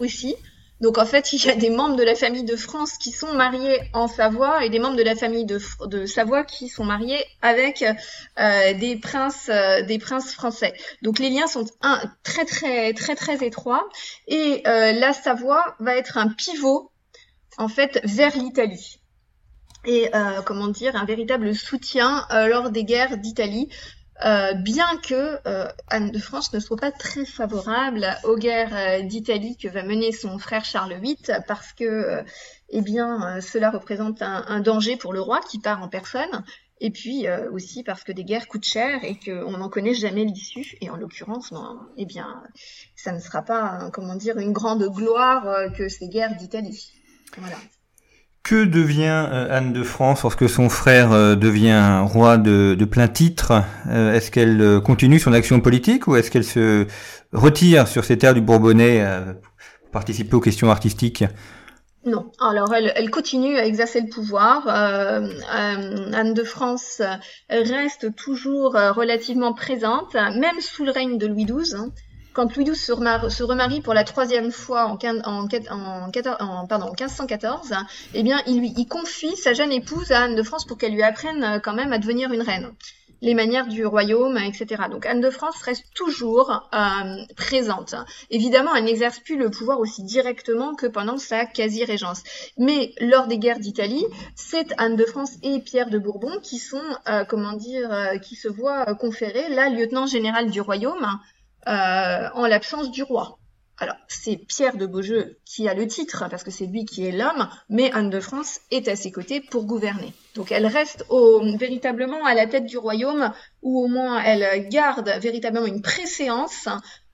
aussi. 0.00 0.34
Donc 0.80 0.98
en 0.98 1.06
fait, 1.06 1.32
il 1.32 1.44
y 1.44 1.48
a 1.48 1.54
des 1.54 1.70
membres 1.70 1.96
de 1.96 2.02
la 2.02 2.14
famille 2.14 2.44
de 2.44 2.56
France 2.56 2.98
qui 2.98 3.10
sont 3.10 3.32
mariés 3.32 3.80
en 3.94 4.08
Savoie 4.08 4.64
et 4.64 4.68
des 4.68 4.78
membres 4.78 4.96
de 4.96 5.02
la 5.02 5.16
famille 5.16 5.46
de, 5.46 6.06
Savoie 6.06 6.44
qui 6.44 6.68
sont 6.68 6.84
mariés 6.84 7.24
avec 7.40 7.82
euh, 7.82 8.74
des 8.74 8.96
princes, 8.96 9.48
euh, 9.48 9.82
des 9.82 9.98
princes 9.98 10.32
français. 10.32 10.74
Donc 11.02 11.18
les 11.18 11.30
liens 11.30 11.46
sont 11.46 11.64
un, 11.80 12.00
très 12.22 12.44
très 12.44 12.92
très 12.92 13.16
très 13.16 13.44
étroits. 13.44 13.88
Et 14.28 14.62
euh, 14.66 14.92
la 14.92 15.12
Savoie 15.14 15.76
va 15.80 15.96
être 15.96 16.18
un 16.18 16.28
pivot 16.28 16.90
en 17.56 17.68
fait 17.68 18.00
vers 18.04 18.36
l'Italie. 18.36 19.00
Et 19.86 20.10
euh, 20.14 20.42
comment 20.44 20.66
dire 20.66 20.96
un 20.96 21.04
véritable 21.04 21.54
soutien 21.54 22.26
euh, 22.32 22.48
lors 22.48 22.70
des 22.70 22.84
guerres 22.84 23.18
d'Italie 23.18 23.68
euh, 24.24 24.54
bien 24.54 24.96
que 25.02 25.38
euh, 25.46 25.68
Anne 25.88 26.10
de 26.10 26.18
France 26.18 26.52
ne 26.54 26.60
soit 26.60 26.78
pas 26.78 26.90
très 26.90 27.26
favorable 27.26 28.06
aux 28.24 28.36
guerres 28.36 28.74
euh, 28.74 29.02
d'Italie 29.02 29.58
que 29.58 29.68
va 29.68 29.82
mener 29.82 30.10
son 30.10 30.38
frère 30.38 30.64
Charles 30.64 30.94
VIII, 31.00 31.18
parce 31.46 31.72
que 31.74 32.24
eh 32.70 32.80
bien, 32.80 33.40
cela 33.40 33.70
représente 33.70 34.22
un, 34.22 34.60
danger 34.60 34.96
pour 34.96 35.12
le 35.12 35.20
roi 35.20 35.40
qui 35.40 35.58
part 35.58 35.82
en 35.82 35.88
personne, 35.88 36.44
et 36.80 36.90
puis 36.90 37.26
aussi 37.52 37.84
parce 37.84 38.02
que 38.02 38.10
des 38.10 38.24
guerres 38.24 38.48
coûtent 38.48 38.64
cher 38.64 39.04
et 39.04 39.16
qu'on 39.18 39.56
n'en 39.56 39.68
connaît 39.68 39.94
jamais 39.94 40.24
l'issue. 40.24 40.76
Et 40.80 40.90
en 40.90 40.96
l'occurrence, 40.96 41.52
eh 41.96 42.06
bien, 42.06 42.42
ça 42.96 43.12
ne 43.12 43.20
sera 43.20 43.42
pas, 43.42 43.90
comment 43.92 44.16
dire, 44.16 44.38
une 44.38 44.52
grande 44.52 44.84
gloire 44.88 45.72
que 45.74 45.88
ces 45.88 46.08
guerres 46.08 46.36
d'Italie. 46.36 46.92
Voilà. 47.38 47.56
Que 48.46 48.64
devient 48.64 49.26
euh, 49.32 49.48
Anne 49.50 49.72
de 49.72 49.82
France 49.82 50.22
lorsque 50.22 50.48
son 50.48 50.68
frère 50.68 51.10
euh, 51.10 51.34
devient 51.34 52.04
roi 52.04 52.38
de, 52.38 52.76
plein 52.84 53.08
titre 53.08 53.64
euh, 53.90 54.14
Est-ce 54.14 54.30
qu'elle 54.30 54.80
continue 54.84 55.18
son 55.18 55.32
action 55.32 55.58
politique 55.58 56.06
ou 56.06 56.14
est-ce 56.14 56.30
qu'elle 56.30 56.44
se 56.44 56.86
retire 57.32 57.88
sur 57.88 58.04
ces 58.04 58.16
terres 58.16 58.34
du 58.34 58.40
Bourbonnais 58.40 59.04
pour 59.82 59.90
participer 59.90 60.36
aux 60.36 60.40
questions 60.40 60.70
artistiques? 60.70 61.24
Non, 62.04 62.30
alors 62.40 62.72
elle, 62.72 63.10
continue 63.10 63.58
à 63.58 63.66
exercer 63.66 64.00
le 64.00 64.08
pouvoir. 64.08 64.68
Anne 64.68 66.32
de 66.32 66.44
France 66.44 67.02
reste 67.50 68.14
toujours 68.14 68.74
relativement 68.74 69.54
présente, 69.54 70.14
même 70.14 70.60
sous 70.60 70.84
le 70.84 70.92
règne 70.92 71.18
de 71.18 71.26
Louis 71.26 71.46
XII. 71.46 71.90
Quand 72.36 72.54
Louis 72.54 72.64
XII 72.64 72.76
se, 72.76 72.92
remarie 73.42 73.80
pour 73.80 73.94
la 73.94 74.04
troisième 74.04 74.52
fois 74.52 74.84
en, 74.84 74.98
en, 75.24 76.66
pardon, 76.66 76.88
1514, 76.88 77.72
eh 78.12 78.22
bien, 78.22 78.42
il, 78.46 78.58
lui, 78.58 78.74
il 78.76 78.86
confie 78.86 79.34
sa 79.36 79.54
jeune 79.54 79.72
épouse 79.72 80.12
à 80.12 80.24
Anne 80.24 80.34
de 80.34 80.42
France 80.42 80.66
pour 80.66 80.76
qu'elle 80.76 80.92
lui 80.92 81.02
apprenne 81.02 81.42
euh, 81.42 81.60
quand 81.60 81.72
même 81.72 81.94
à 81.94 81.98
devenir 81.98 82.30
une 82.34 82.42
reine 82.42 82.74
les 83.22 83.32
manières 83.32 83.66
du 83.66 83.86
royaume, 83.86 84.36
etc. 84.36 84.82
Donc 84.90 85.06
Anne 85.06 85.22
de 85.22 85.30
France 85.30 85.62
reste 85.62 85.86
toujours 85.94 86.68
euh, 86.74 87.24
présente. 87.34 87.94
Évidemment, 88.28 88.74
elle 88.74 88.84
n'exerce 88.84 89.18
plus 89.20 89.38
le 89.38 89.48
pouvoir 89.50 89.80
aussi 89.80 90.02
directement 90.02 90.74
que 90.74 90.86
pendant 90.86 91.16
sa 91.16 91.46
quasi-régence. 91.46 92.22
Mais 92.58 92.92
lors 93.00 93.26
des 93.26 93.38
guerres 93.38 93.58
d'Italie, 93.58 94.04
c'est 94.34 94.74
Anne 94.76 94.96
de 94.96 95.04
France 95.06 95.32
et 95.42 95.60
Pierre 95.60 95.88
de 95.88 95.98
Bourbon 95.98 96.38
qui 96.42 96.58
sont, 96.58 96.84
euh, 97.08 97.24
comment 97.24 97.54
dire, 97.54 97.90
qui 98.22 98.36
se 98.36 98.48
voient 98.48 98.84
conférer 98.96 99.48
la 99.48 99.70
lieutenant 99.70 100.04
général 100.06 100.50
du 100.50 100.60
royaume 100.60 101.18
euh, 101.66 102.28
en 102.34 102.46
l'absence 102.46 102.90
du 102.90 103.02
roi. 103.02 103.38
Alors, 103.78 103.96
c'est 104.08 104.36
Pierre 104.36 104.78
de 104.78 104.86
Beaujeu 104.86 105.38
qui 105.44 105.68
a 105.68 105.74
le 105.74 105.86
titre, 105.86 106.24
parce 106.30 106.42
que 106.42 106.50
c'est 106.50 106.64
lui 106.64 106.86
qui 106.86 107.06
est 107.06 107.12
l'homme, 107.12 107.48
mais 107.68 107.92
Anne 107.92 108.08
de 108.08 108.20
France 108.20 108.60
est 108.70 108.88
à 108.88 108.96
ses 108.96 109.12
côtés 109.12 109.42
pour 109.42 109.66
gouverner. 109.66 110.14
Donc 110.34 110.50
elle 110.50 110.66
reste 110.66 111.04
au, 111.10 111.42
véritablement 111.58 112.24
à 112.24 112.34
la 112.34 112.46
tête 112.46 112.64
du 112.64 112.78
royaume, 112.78 113.32
ou 113.60 113.84
au 113.84 113.88
moins 113.88 114.22
elle 114.22 114.68
garde 114.70 115.10
véritablement 115.20 115.66
une 115.66 115.82
préséance 115.82 116.68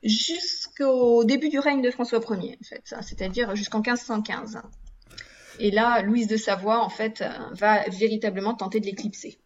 jusqu'au 0.05 1.25
début 1.25 1.49
du 1.49 1.59
règne 1.59 1.83
de 1.83 1.91
François 1.91 2.21
Ier, 2.31 2.59
en 2.61 2.65
fait, 2.65 2.95
c'est-à-dire 3.03 3.57
jusqu'en 3.57 3.81
1515. 3.81 4.61
Et 5.59 5.73
là, 5.73 6.01
Louise 6.03 6.29
de 6.29 6.37
Savoie, 6.37 6.81
en 6.81 6.88
fait, 6.88 7.25
va 7.53 7.83
véritablement 7.88 8.55
tenter 8.55 8.79
de 8.81 8.87
l'éclipser. 8.87 9.38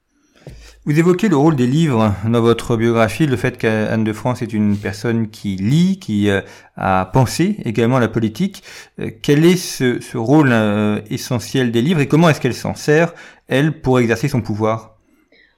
Vous 0.86 0.96
évoquez 0.96 1.28
le 1.28 1.36
rôle 1.36 1.56
des 1.56 1.66
livres 1.66 2.14
dans 2.28 2.40
votre 2.40 2.76
biographie, 2.76 3.26
le 3.26 3.36
fait 3.36 3.58
qu'Anne 3.58 4.04
de 4.04 4.12
France 4.12 4.40
est 4.40 4.52
une 4.52 4.76
personne 4.76 5.30
qui 5.30 5.56
lit, 5.56 5.98
qui 5.98 6.30
euh, 6.30 6.42
a 6.76 7.10
pensé 7.12 7.56
également 7.64 7.98
la 7.98 8.06
politique. 8.06 8.62
Euh, 9.00 9.10
quel 9.20 9.44
est 9.44 9.56
ce, 9.56 10.16
rôle 10.16 10.52
euh, 10.52 11.00
essentiel 11.10 11.72
des 11.72 11.82
livres 11.82 11.98
et 11.98 12.06
comment 12.06 12.28
est-ce 12.28 12.40
qu'elle 12.40 12.54
s'en 12.54 12.76
sert, 12.76 13.14
elle, 13.48 13.80
pour 13.80 13.98
exercer 13.98 14.28
son 14.28 14.42
pouvoir? 14.42 14.96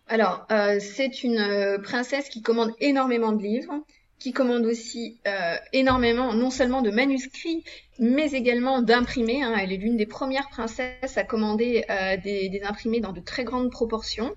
Alors, 0.08 0.46
c'est 0.80 1.22
une 1.22 1.78
princesse 1.82 2.30
qui 2.30 2.40
commande 2.40 2.72
énormément 2.80 3.32
de 3.32 3.42
livres 3.42 3.74
qui 4.18 4.32
commande 4.32 4.64
aussi 4.64 5.18
énormément, 5.74 6.32
non 6.32 6.50
seulement 6.50 6.80
de 6.80 6.90
manuscrits, 6.90 7.62
mais 7.98 8.30
également 8.30 8.80
d'imprimés. 8.80 9.42
Hein. 9.42 9.54
Elle 9.60 9.70
est 9.70 9.76
l'une 9.76 9.98
des 9.98 10.06
premières 10.06 10.48
princesses 10.48 11.18
à 11.18 11.24
commander 11.24 11.84
des, 12.24 12.62
imprimés 12.64 13.00
dans 13.00 13.12
de 13.12 13.20
très 13.20 13.44
grandes 13.44 13.70
proportions. 13.70 14.34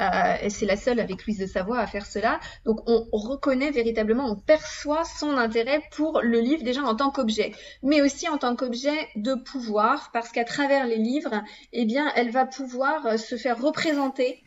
Euh, 0.00 0.48
c'est 0.48 0.66
la 0.66 0.76
seule 0.76 1.00
avec 1.00 1.26
Louise 1.26 1.38
de 1.38 1.46
Savoie 1.46 1.78
à 1.78 1.86
faire 1.86 2.06
cela. 2.06 2.40
Donc 2.64 2.80
on 2.86 3.06
reconnaît 3.12 3.70
véritablement, 3.70 4.30
on 4.30 4.36
perçoit 4.36 5.04
son 5.04 5.36
intérêt 5.36 5.82
pour 5.92 6.20
le 6.22 6.40
livre 6.40 6.62
déjà 6.62 6.82
en 6.82 6.94
tant 6.94 7.10
qu'objet, 7.10 7.52
mais 7.82 8.00
aussi 8.02 8.28
en 8.28 8.38
tant 8.38 8.54
qu'objet 8.56 9.08
de 9.16 9.34
pouvoir, 9.34 10.10
parce 10.12 10.30
qu'à 10.30 10.44
travers 10.44 10.86
les 10.86 10.96
livres, 10.96 11.42
eh 11.72 11.84
bien, 11.84 12.12
elle 12.14 12.30
va 12.30 12.46
pouvoir 12.46 13.18
se 13.18 13.36
faire 13.36 13.60
représenter 13.60 14.42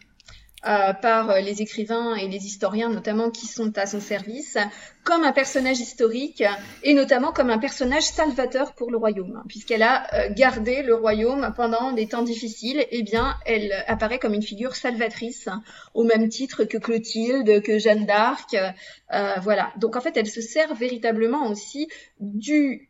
euh, 0.67 0.93
par 0.93 1.41
les 1.41 1.63
écrivains 1.63 2.13
et 2.13 2.27
les 2.27 2.45
historiens 2.45 2.89
notamment 2.89 3.31
qui 3.31 3.47
sont 3.47 3.75
à 3.79 3.87
son 3.87 3.99
service, 3.99 4.59
comme 5.03 5.23
un 5.23 5.31
personnage 5.31 5.79
historique 5.79 6.43
et 6.83 6.93
notamment 6.93 7.31
comme 7.31 7.49
un 7.49 7.57
personnage 7.57 8.03
salvateur 8.03 8.73
pour 8.73 8.91
le 8.91 8.97
royaume, 8.97 9.41
puisqu'elle 9.47 9.81
a 9.81 10.05
euh, 10.13 10.29
gardé 10.29 10.83
le 10.83 10.93
royaume 10.93 11.51
pendant 11.55 11.93
des 11.93 12.07
temps 12.07 12.21
difficiles. 12.21 12.85
Eh 12.91 13.01
bien, 13.01 13.35
elle 13.47 13.73
apparaît 13.87 14.19
comme 14.19 14.35
une 14.35 14.43
figure 14.43 14.75
salvatrice, 14.75 15.49
au 15.95 16.03
même 16.03 16.29
titre 16.29 16.63
que 16.63 16.77
Clotilde, 16.77 17.63
que 17.63 17.79
Jeanne 17.79 18.05
d'Arc. 18.05 18.53
Euh, 18.53 19.33
voilà. 19.41 19.73
Donc 19.77 19.95
en 19.95 20.01
fait, 20.01 20.15
elle 20.15 20.29
se 20.29 20.41
sert 20.41 20.75
véritablement 20.75 21.47
aussi 21.47 21.87
du 22.19 22.87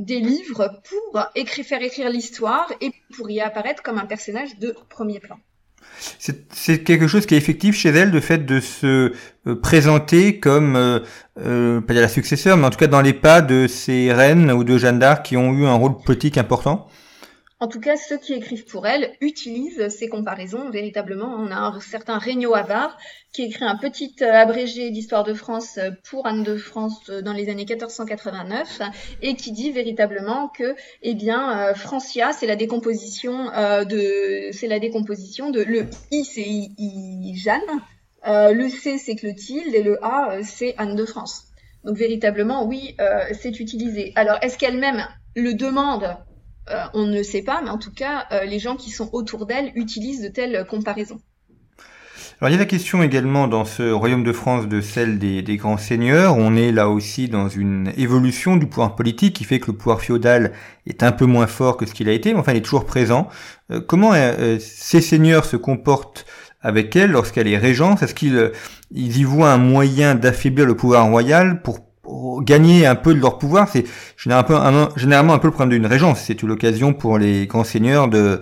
des 0.00 0.20
livres 0.20 0.82
pour 0.84 1.22
écrire, 1.34 1.64
faire 1.64 1.82
écrire 1.82 2.10
l'histoire 2.10 2.70
et 2.82 2.92
pour 3.16 3.30
y 3.30 3.40
apparaître 3.40 3.82
comme 3.82 3.96
un 3.96 4.06
personnage 4.06 4.58
de 4.58 4.76
premier 4.90 5.20
plan. 5.20 5.38
C'est 6.18 6.84
quelque 6.84 7.06
chose 7.06 7.26
qui 7.26 7.34
est 7.34 7.38
effectif 7.38 7.76
chez 7.76 7.90
elle, 7.90 8.10
le 8.10 8.20
fait 8.20 8.44
de 8.44 8.60
se 8.60 9.12
euh, 9.46 9.54
présenter 9.60 10.38
comme, 10.38 10.76
euh, 10.76 11.00
euh, 11.40 11.80
pas 11.80 11.92
dire 11.92 12.02
la 12.02 12.08
successeur, 12.08 12.56
mais 12.56 12.66
en 12.66 12.70
tout 12.70 12.78
cas 12.78 12.86
dans 12.86 13.00
les 13.00 13.12
pas 13.12 13.40
de 13.40 13.66
ces 13.66 14.12
reines 14.12 14.50
ou 14.52 14.64
de 14.64 14.78
Jeanne 14.78 14.98
d'Arc 14.98 15.24
qui 15.24 15.36
ont 15.36 15.52
eu 15.52 15.66
un 15.66 15.74
rôle 15.74 15.96
politique 15.98 16.38
important 16.38 16.88
en 17.60 17.66
tout 17.66 17.80
cas, 17.80 17.96
ceux 17.96 18.18
qui 18.18 18.34
écrivent 18.34 18.66
pour 18.66 18.86
elle 18.86 19.16
utilisent 19.20 19.88
ces 19.88 20.08
comparaisons 20.08 20.70
véritablement. 20.70 21.34
On 21.36 21.50
a 21.50 21.56
un 21.56 21.80
certain 21.80 22.18
Regnault 22.18 22.54
Havard 22.54 22.96
qui 23.32 23.42
écrit 23.42 23.64
un 23.64 23.76
petit 23.76 24.14
euh, 24.22 24.32
abrégé 24.32 24.90
d'histoire 24.90 25.24
de 25.24 25.34
France 25.34 25.76
euh, 25.78 25.90
pour 26.08 26.26
Anne 26.26 26.44
de 26.44 26.56
France 26.56 27.00
euh, 27.08 27.20
dans 27.20 27.32
les 27.32 27.48
années 27.48 27.64
1489 27.64 28.80
et 29.22 29.34
qui 29.34 29.50
dit 29.50 29.72
véritablement 29.72 30.48
que, 30.48 30.76
eh 31.02 31.14
bien, 31.14 31.74
Francia, 31.74 32.32
c'est 32.32 32.46
la 32.46 32.54
décomposition 32.54 33.46
de, 33.46 34.50
c'est 34.52 34.68
la 34.68 34.78
décomposition 34.78 35.50
de 35.50 35.60
le 35.60 35.86
I, 36.12 36.24
c'est 36.24 36.46
I, 36.46 37.34
Jeanne, 37.36 37.82
le 38.24 38.68
C, 38.68 38.98
c'est 38.98 39.16
Clotilde 39.16 39.74
et 39.74 39.82
le 39.82 40.02
A, 40.04 40.42
c'est 40.44 40.74
Anne 40.78 40.94
de 40.94 41.04
France. 41.04 41.48
Donc 41.84 41.96
véritablement, 41.96 42.64
oui, 42.64 42.96
c'est 43.32 43.60
utilisé. 43.60 44.12
Alors, 44.14 44.38
est-ce 44.42 44.58
qu'elle-même 44.58 45.06
le 45.34 45.54
demande 45.54 46.16
euh, 46.70 46.84
on 46.94 47.06
ne 47.06 47.22
sait 47.22 47.42
pas, 47.42 47.60
mais 47.62 47.70
en 47.70 47.78
tout 47.78 47.92
cas, 47.92 48.26
euh, 48.32 48.44
les 48.44 48.58
gens 48.58 48.76
qui 48.76 48.90
sont 48.90 49.10
autour 49.12 49.46
d'elle 49.46 49.72
utilisent 49.74 50.22
de 50.22 50.28
telles 50.28 50.66
comparaisons. 50.68 51.20
Alors 52.40 52.50
il 52.50 52.52
y 52.52 52.56
a 52.56 52.60
la 52.60 52.66
question 52.66 53.02
également 53.02 53.48
dans 53.48 53.64
ce 53.64 53.90
royaume 53.90 54.22
de 54.22 54.32
France 54.32 54.68
de 54.68 54.80
celle 54.80 55.18
des, 55.18 55.56
grands 55.56 55.76
seigneurs. 55.76 56.36
On 56.36 56.54
est 56.54 56.70
là 56.70 56.88
aussi 56.88 57.28
dans 57.28 57.48
une 57.48 57.92
évolution 57.96 58.56
du 58.56 58.66
pouvoir 58.66 58.94
politique 58.94 59.34
qui 59.34 59.42
fait 59.42 59.58
que 59.58 59.72
le 59.72 59.76
pouvoir 59.76 60.00
féodal 60.00 60.52
est 60.86 61.02
un 61.02 61.10
peu 61.10 61.24
moins 61.26 61.48
fort 61.48 61.76
que 61.76 61.84
ce 61.84 61.94
qu'il 61.94 62.08
a 62.08 62.12
été, 62.12 62.32
mais 62.32 62.38
enfin 62.38 62.52
il 62.52 62.58
est 62.58 62.62
toujours 62.62 62.84
présent. 62.84 63.28
Euh, 63.72 63.80
comment 63.80 64.12
ces 64.60 65.00
seigneurs 65.00 65.46
se 65.46 65.56
comportent 65.56 66.26
avec 66.60 66.94
elle 66.94 67.10
lorsqu'elle 67.10 67.48
est 67.48 67.58
régence 67.58 68.04
Est-ce 68.04 68.14
qu'ils 68.14 68.52
y 68.92 69.24
voient 69.24 69.52
un 69.52 69.58
moyen 69.58 70.14
d'affaiblir 70.14 70.64
le 70.64 70.76
pouvoir 70.76 71.08
royal 71.08 71.60
pour 71.62 71.87
gagner 72.42 72.86
un 72.86 72.94
peu 72.94 73.14
de 73.14 73.20
leur 73.20 73.38
pouvoir. 73.38 73.68
C'est 73.68 73.84
généralement 74.16 75.32
un 75.34 75.38
peu 75.38 75.48
le 75.48 75.52
problème 75.52 75.78
d'une 75.78 75.86
régence. 75.86 76.20
C'est 76.20 76.42
l'occasion 76.42 76.94
pour 76.94 77.18
les 77.18 77.46
grands 77.46 77.64
seigneurs 77.64 78.08
de, 78.08 78.40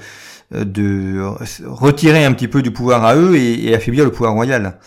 de 0.53 1.21
retirer 1.67 2.25
un 2.25 2.33
petit 2.33 2.49
peu 2.49 2.63
du 2.63 2.71
pouvoir 2.71 3.05
à 3.05 3.17
eux 3.17 3.37
et, 3.37 3.69
et 3.69 3.75
affaiblir 3.75 4.05
le 4.05 4.13
pouvoir 4.13 4.35
royal. 4.35 4.79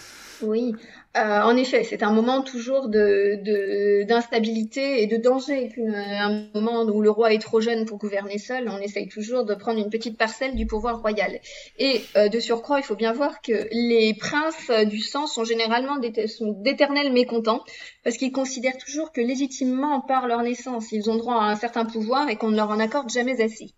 Oui, 0.42 0.74
euh, 1.18 1.42
en 1.42 1.58
effet, 1.58 1.84
c'est 1.84 2.04
un 2.04 2.12
moment 2.12 2.44
toujours 2.44 2.88
d'instabilité 2.88 5.02
et 5.02 5.08
de 5.08 5.18
danger. 5.18 5.74
Un 5.78 6.46
moment 6.54 6.84
où 6.84 7.02
le 7.02 7.10
roi 7.10 7.34
est 7.34 7.40
trop 7.40 7.62
jeune 7.62 7.86
pour 7.86 7.98
gouverner 7.98 8.38
seul, 8.38 8.70
on 8.70 8.78
essaye 8.78 9.08
toujours 9.08 9.44
de 9.44 9.56
prendre 9.56 9.80
une 9.80 9.90
petite 9.90 10.20
parcelle 10.20 10.56
du 10.56 10.68
pouvoir 10.68 11.02
royal. 11.02 11.40
Et 11.80 12.04
euh, 12.16 12.30
de 12.30 12.40
surcroît, 12.40 12.80
il 12.80 12.84
faut 12.84 12.96
bien 12.96 13.12
voir 13.12 13.42
que 13.42 13.68
les 13.72 14.14
princes 14.14 14.70
du 14.88 15.00
sang 15.00 15.26
sont 15.26 15.44
généralement 15.44 15.98
d'éternels 15.98 17.12
mécontents 17.12 17.64
parce 18.04 18.18
qu'ils 18.18 18.32
considèrent 18.32 18.78
toujours 18.78 19.12
que 19.12 19.22
légitimement, 19.22 20.02
par 20.02 20.28
leur 20.28 20.44
naissance, 20.44 20.92
ils 20.92 21.10
ont 21.10 21.16
droit 21.16 21.42
à 21.42 21.46
un 21.46 21.56
certain 21.56 21.86
pouvoir 21.86 22.30
et 22.30 22.36
qu'on 22.36 22.52
ne 22.52 22.56
leur 22.56 22.70
en 22.70 22.80
accorde 22.80 23.10
jamais 23.10 23.42
assez. 23.42 23.74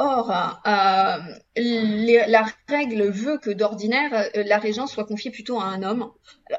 Or, 0.00 0.30
euh, 0.30 1.16
la 1.56 2.46
règle 2.68 3.10
veut 3.10 3.38
que 3.38 3.50
d'ordinaire, 3.50 4.30
euh, 4.36 4.44
la 4.44 4.58
régence 4.58 4.92
soit 4.92 5.04
confiée 5.04 5.32
plutôt 5.32 5.58
à 5.58 5.64
un 5.64 5.82
homme. 5.82 6.12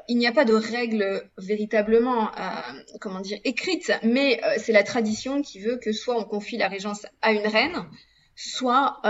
il 0.08 0.18
n'y 0.18 0.26
a 0.26 0.32
pas 0.32 0.44
de 0.44 0.52
règle 0.52 1.22
véritablement, 1.38 2.30
euh, 2.36 3.38
écrite, 3.44 3.92
mais 4.02 4.42
c'est 4.58 4.72
la 4.72 4.82
tradition 4.82 5.40
qui 5.40 5.58
veut 5.58 5.78
que 5.78 5.90
soit 5.90 6.18
on 6.18 6.24
confie 6.24 6.58
la 6.58 6.68
régence 6.68 7.06
à 7.22 7.32
une 7.32 7.46
reine, 7.46 7.86
soit 8.40 9.00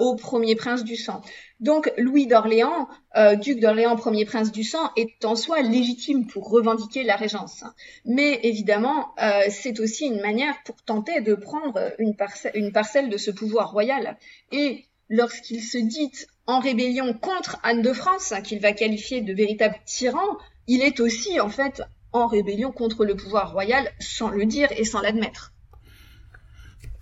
au 0.00 0.16
premier 0.16 0.54
prince 0.54 0.84
du 0.84 0.96
sang. 0.96 1.22
Donc 1.60 1.92
Louis 1.98 2.26
d'Orléans, 2.26 2.88
euh, 3.16 3.34
duc 3.34 3.58
d'Orléans, 3.58 3.96
premier 3.96 4.24
prince 4.24 4.52
du 4.52 4.62
sang, 4.62 4.92
est 4.96 5.24
en 5.24 5.34
soi 5.34 5.60
légitime 5.62 6.26
pour 6.28 6.50
revendiquer 6.50 7.02
la 7.02 7.16
régence. 7.16 7.64
Mais 8.04 8.38
évidemment, 8.44 9.08
euh, 9.20 9.42
c'est 9.50 9.80
aussi 9.80 10.06
une 10.06 10.20
manière 10.20 10.54
pour 10.64 10.76
tenter 10.82 11.20
de 11.20 11.34
prendre 11.34 11.92
une, 11.98 12.14
une 12.54 12.72
parcelle 12.72 13.08
de 13.08 13.16
ce 13.16 13.32
pouvoir 13.32 13.72
royal. 13.72 14.16
Et 14.52 14.84
lorsqu'il 15.08 15.62
se 15.62 15.78
dit 15.78 16.12
en 16.46 16.60
rébellion 16.60 17.12
contre 17.12 17.58
Anne 17.64 17.82
de 17.82 17.92
France, 17.92 18.32
qu'il 18.44 18.60
va 18.60 18.72
qualifier 18.72 19.20
de 19.20 19.34
véritable 19.34 19.76
tyran, 19.84 20.38
il 20.68 20.82
est 20.82 21.00
aussi 21.00 21.40
en 21.40 21.48
fait 21.48 21.82
en 22.12 22.28
rébellion 22.28 22.70
contre 22.70 23.04
le 23.04 23.16
pouvoir 23.16 23.52
royal 23.52 23.90
sans 23.98 24.28
le 24.28 24.46
dire 24.46 24.68
et 24.72 24.84
sans 24.84 25.00
l'admettre. 25.00 25.52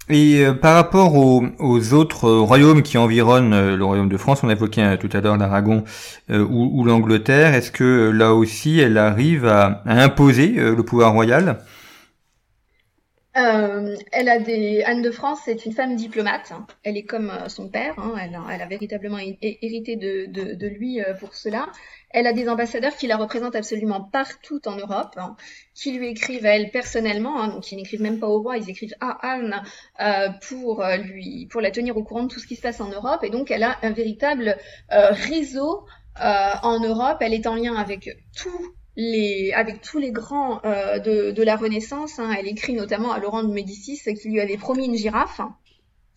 Et 0.08 0.44
euh, 0.44 0.52
par 0.54 0.74
rapport 0.74 1.16
aux, 1.16 1.92
autres 1.94 2.26
euh, 2.26 2.40
royaumes 2.40 2.82
qui 2.82 2.96
environnent 2.96 3.52
euh, 3.52 3.76
le 3.76 3.84
royaume 3.84 4.08
de 4.08 4.16
France, 4.16 4.44
on 4.44 4.50
évoquait 4.50 4.98
tout 4.98 5.08
à 5.12 5.20
l'heure 5.20 5.36
l'Aragon 5.36 5.82
ou, 6.30 6.84
l'Angleterre, 6.84 7.54
est-ce 7.54 7.70
que 7.70 8.10
là 8.10 8.34
aussi 8.34 8.78
elle 8.78 8.98
arrive 8.98 9.46
à, 9.46 9.82
imposer 9.86 10.48
le 10.48 10.82
pouvoir 10.82 11.12
royal? 11.12 11.58
Elle 13.37 14.29
a 14.29 14.38
des 14.38 14.83
Anne 14.83 15.03
de 15.03 15.11
France, 15.11 15.40
c'est 15.44 15.66
une 15.66 15.72
femme 15.72 15.94
diplomate. 15.94 16.53
Elle 16.83 16.96
est 16.96 17.05
comme 17.05 17.33
son 17.49 17.68
père. 17.68 17.94
Hein. 17.99 18.14
Elle, 18.20 18.62
a, 18.62 18.66
véritablement 18.66 19.18
hérité 19.18 19.96
de 19.96 20.66
lui 20.66 21.01
pour 21.20 21.35
cela. 21.35 21.66
Elle 22.11 22.27
a 22.27 22.33
des 22.33 22.49
ambassadeurs 22.49 22.96
qui 22.96 23.07
la 23.09 23.18
représentent 23.18 23.57
absolument 23.57 24.01
partout 24.01 24.61
en 24.66 24.77
Europe, 24.77 25.14
hein, 25.16 25.37
qui 25.75 25.92
lui 25.92 26.09
écrivent 26.09 26.46
à 26.46 26.57
elle 26.57 26.70
personnellement, 26.70 27.42
hein, 27.42 27.49
donc 27.49 27.70
ils 27.70 27.77
n'écrivent 27.77 28.01
même 28.01 28.18
pas 28.18 28.29
au 28.29 28.40
roi, 28.40 28.57
ils 28.57 28.70
écrivent 28.70 28.94
à 29.01 29.18
Anne 29.35 29.62
euh, 30.01 30.31
pour 30.49 30.83
euh, 30.83 30.96
lui, 30.96 31.46
pour 31.51 31.61
la 31.61 31.70
tenir 31.70 31.96
au 31.96 32.05
courant 32.05 32.22
de 32.22 32.29
tout 32.29 32.40
ce 32.40 32.46
qui 32.46 32.57
se 32.57 32.62
passe 32.62 32.81
en 32.81 32.88
Europe. 32.88 33.22
Et 33.22 33.29
donc 33.29 33.51
elle 33.51 33.64
a 33.64 33.77
un 33.83 33.90
véritable 33.90 34.57
euh, 34.92 35.11
réseau 35.11 35.85
en 36.18 36.81
Europe. 36.81 37.18
Elle 37.20 37.35
est 37.35 37.46
en 37.46 37.55
lien 37.55 37.75
avec 37.75 38.09
tous 38.35 38.75
les, 38.96 39.52
avec 39.52 39.80
tous 39.80 39.98
les 39.98 40.11
grands 40.11 40.61
de, 40.64 41.30
de, 41.30 41.42
la 41.42 41.56
Renaissance. 41.56 42.18
Hein. 42.18 42.35
Elle 42.38 42.48
écrit 42.48 42.74
notamment 42.74 43.12
à 43.12 43.18
Laurent 43.18 43.42
de 43.42 43.52
Médicis 43.52 44.00
qui 44.14 44.28
lui 44.28 44.40
avait 44.40 44.56
promis 44.56 44.87
une 44.87 44.96
girafe. 44.96 45.40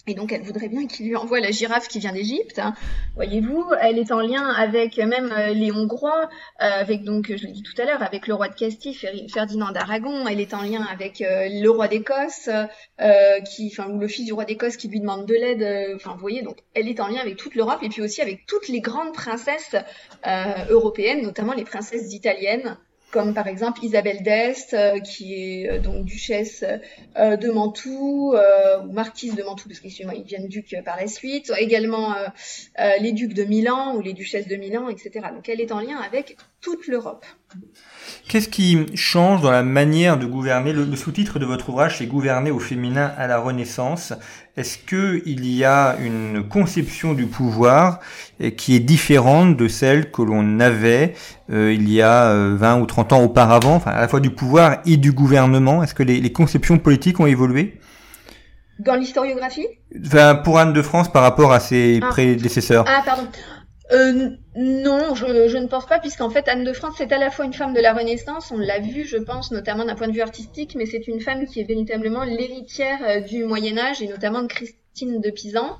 Et 0.09 0.15
donc, 0.15 0.31
elle 0.31 0.41
voudrait 0.41 0.69
bien 0.69 0.87
qu'il 0.87 1.05
lui 1.05 1.15
envoie 1.15 1.39
la 1.39 1.51
girafe 1.51 1.87
qui 1.87 1.99
vient 1.99 2.13
d'Égypte. 2.13 2.57
Hein. 2.57 2.73
Voyez-vous, 3.13 3.63
elle 3.79 3.99
est 3.99 4.11
en 4.11 4.21
lien 4.21 4.47
avec 4.49 4.97
même 4.97 5.31
euh, 5.31 5.53
les 5.53 5.71
Hongrois, 5.71 6.27
euh, 6.63 6.65
avec 6.65 7.03
donc, 7.03 7.27
je 7.27 7.45
l'ai 7.45 7.51
dit 7.51 7.61
tout 7.61 7.79
à 7.79 7.85
l'heure, 7.85 8.01
avec 8.01 8.25
le 8.25 8.33
roi 8.33 8.47
de 8.47 8.55
Castille, 8.55 8.97
Ferdinand 9.31 9.71
d'Aragon. 9.71 10.27
Elle 10.27 10.39
est 10.39 10.55
en 10.55 10.63
lien 10.63 10.81
avec 10.91 11.21
euh, 11.21 11.47
le 11.47 11.69
roi 11.69 11.87
d'Écosse, 11.87 12.49
ou 12.99 13.99
le 13.99 14.07
fils 14.07 14.25
du 14.25 14.33
roi 14.33 14.45
d'Écosse 14.45 14.77
qui 14.77 14.87
lui 14.87 14.99
demande 14.99 15.27
de 15.27 15.35
l'aide. 15.35 15.93
Enfin, 15.95 16.13
vous 16.13 16.21
voyez, 16.21 16.41
donc, 16.41 16.57
elle 16.73 16.87
est 16.87 16.99
en 16.99 17.07
lien 17.07 17.21
avec 17.21 17.37
toute 17.37 17.53
l'Europe 17.53 17.83
et 17.83 17.89
puis 17.89 18.01
aussi 18.01 18.21
avec 18.23 18.47
toutes 18.47 18.67
les 18.67 18.79
grandes 18.79 19.13
princesses 19.13 19.75
européennes, 20.71 21.21
notamment 21.21 21.53
les 21.53 21.65
princesses 21.65 22.13
italiennes 22.13 22.77
comme 23.11 23.33
par 23.33 23.47
exemple 23.47 23.83
Isabelle 23.83 24.21
d'Est, 24.23 24.73
euh, 24.73 24.99
qui 24.99 25.33
est 25.33 25.69
euh, 25.69 25.79
donc 25.79 26.05
duchesse 26.05 26.63
euh, 27.17 27.37
de 27.37 27.49
Mantoue, 27.49 28.35
ou 28.35 28.91
marquise 28.91 29.35
de 29.35 29.43
Mantoue, 29.43 29.67
parce 29.67 29.79
qu'ils 29.79 30.07
viennent 30.25 30.47
ducs 30.47 30.75
par 30.83 30.97
la 30.97 31.07
suite, 31.07 31.51
également 31.57 32.15
les 32.99 33.11
ducs 33.11 33.33
de 33.33 33.43
Milan 33.43 33.95
ou 33.95 34.01
les 34.01 34.13
duchesses 34.13 34.47
de 34.47 34.55
Milan, 34.55 34.89
etc. 34.89 35.27
Donc 35.33 35.49
elle 35.49 35.61
est 35.61 35.71
en 35.71 35.79
lien 35.79 35.97
avec 35.97 36.37
toute 36.61 36.87
l'Europe. 36.87 37.25
Qu'est-ce 38.27 38.49
qui 38.49 38.85
change 38.95 39.41
dans 39.41 39.51
la 39.51 39.63
manière 39.63 40.19
de 40.19 40.25
gouverner 40.25 40.73
Le, 40.73 40.95
sous-titre 40.95 41.39
de 41.39 41.45
votre 41.45 41.69
ouvrage, 41.69 41.97
c'est 41.97 42.05
Gouverner 42.05 42.51
au 42.51 42.59
féminin 42.59 43.11
à 43.17 43.27
la 43.27 43.39
Renaissance? 43.39 44.13
Est-ce 44.55 44.77
qu'il 44.77 45.45
y 45.45 45.63
a 45.63 45.95
une 45.99 46.47
conception 46.47 47.13
du 47.13 47.27
pouvoir 47.27 47.99
euh, 48.41 48.49
qui 48.49 48.75
est 48.75 48.79
différente 48.79 49.55
de 49.55 49.67
celle 49.67 50.11
que 50.11 50.21
l'on 50.21 50.59
avait 50.59 51.13
euh, 51.49 51.73
il 51.73 51.89
y 51.89 52.01
a 52.01 52.33
20 52.33 52.77
euh, 52.77 52.81
ou 52.81 52.85
30 52.85 53.13
ans 53.13 53.23
auparavant, 53.23 53.75
enfin, 53.75 53.91
à 53.91 54.01
la 54.01 54.07
fois 54.07 54.19
du 54.19 54.29
pouvoir 54.29 54.79
et 54.85 54.97
du 54.97 55.11
gouvernement 55.11 55.81
Est-ce 55.81 55.95
que 55.95 56.03
les, 56.03 56.31
conceptions 56.31 56.77
politiques 56.77 57.19
ont 57.19 57.27
évolué? 57.27 57.79
Dans 58.79 58.95
l'historiographie? 58.95 59.67
Enfin, 60.05 60.35
Pour 60.35 60.59
Anne 60.59 60.73
de 60.73 60.81
France 60.81 61.11
par 61.11 61.23
rapport 61.23 61.51
à 61.53 61.59
ses 61.59 61.99
ah. 62.03 62.09
prédécesseurs. 62.09 62.85
Ah, 62.87 63.01
pardon. 63.05 63.27
Euh, 63.91 64.29
non, 64.55 65.15
je, 65.15 65.57
ne 65.57 65.67
pense 65.67 65.87
pas, 65.87 65.99
puisqu'en 65.99 66.29
fait, 66.29 66.47
Anne 66.47 66.63
de 66.63 66.73
France, 66.73 66.95
c'est 66.97 67.11
à 67.11 67.17
la 67.17 67.31
fois 67.31 67.45
une 67.45 67.53
femme 67.53 67.73
de 67.73 67.79
la 67.79 67.93
Renaissance, 67.93 68.51
on 68.51 68.57
l'a 68.57 68.79
vu, 68.79 69.03
je 69.03 69.17
pense, 69.17 69.51
notamment 69.51 69.85
d'un 69.85 69.95
point 69.95 70.07
de 70.07 70.13
vue 70.13 70.21
artistique, 70.21 70.75
mais 70.75 70.85
c'est 70.85 71.07
une 71.07 71.19
femme 71.19 71.45
qui 71.47 71.59
est 71.59 71.63
véritablement 71.63 72.23
l'héritière 72.23 72.99
euh, 73.03 73.19
du 73.19 73.43
Moyen 73.45 73.77
Âge, 73.77 74.01
et 74.01 74.07
notamment 74.07 74.43
de 74.43 74.47
Christine 74.47 75.21
de 75.21 75.29
Pisan. 75.31 75.77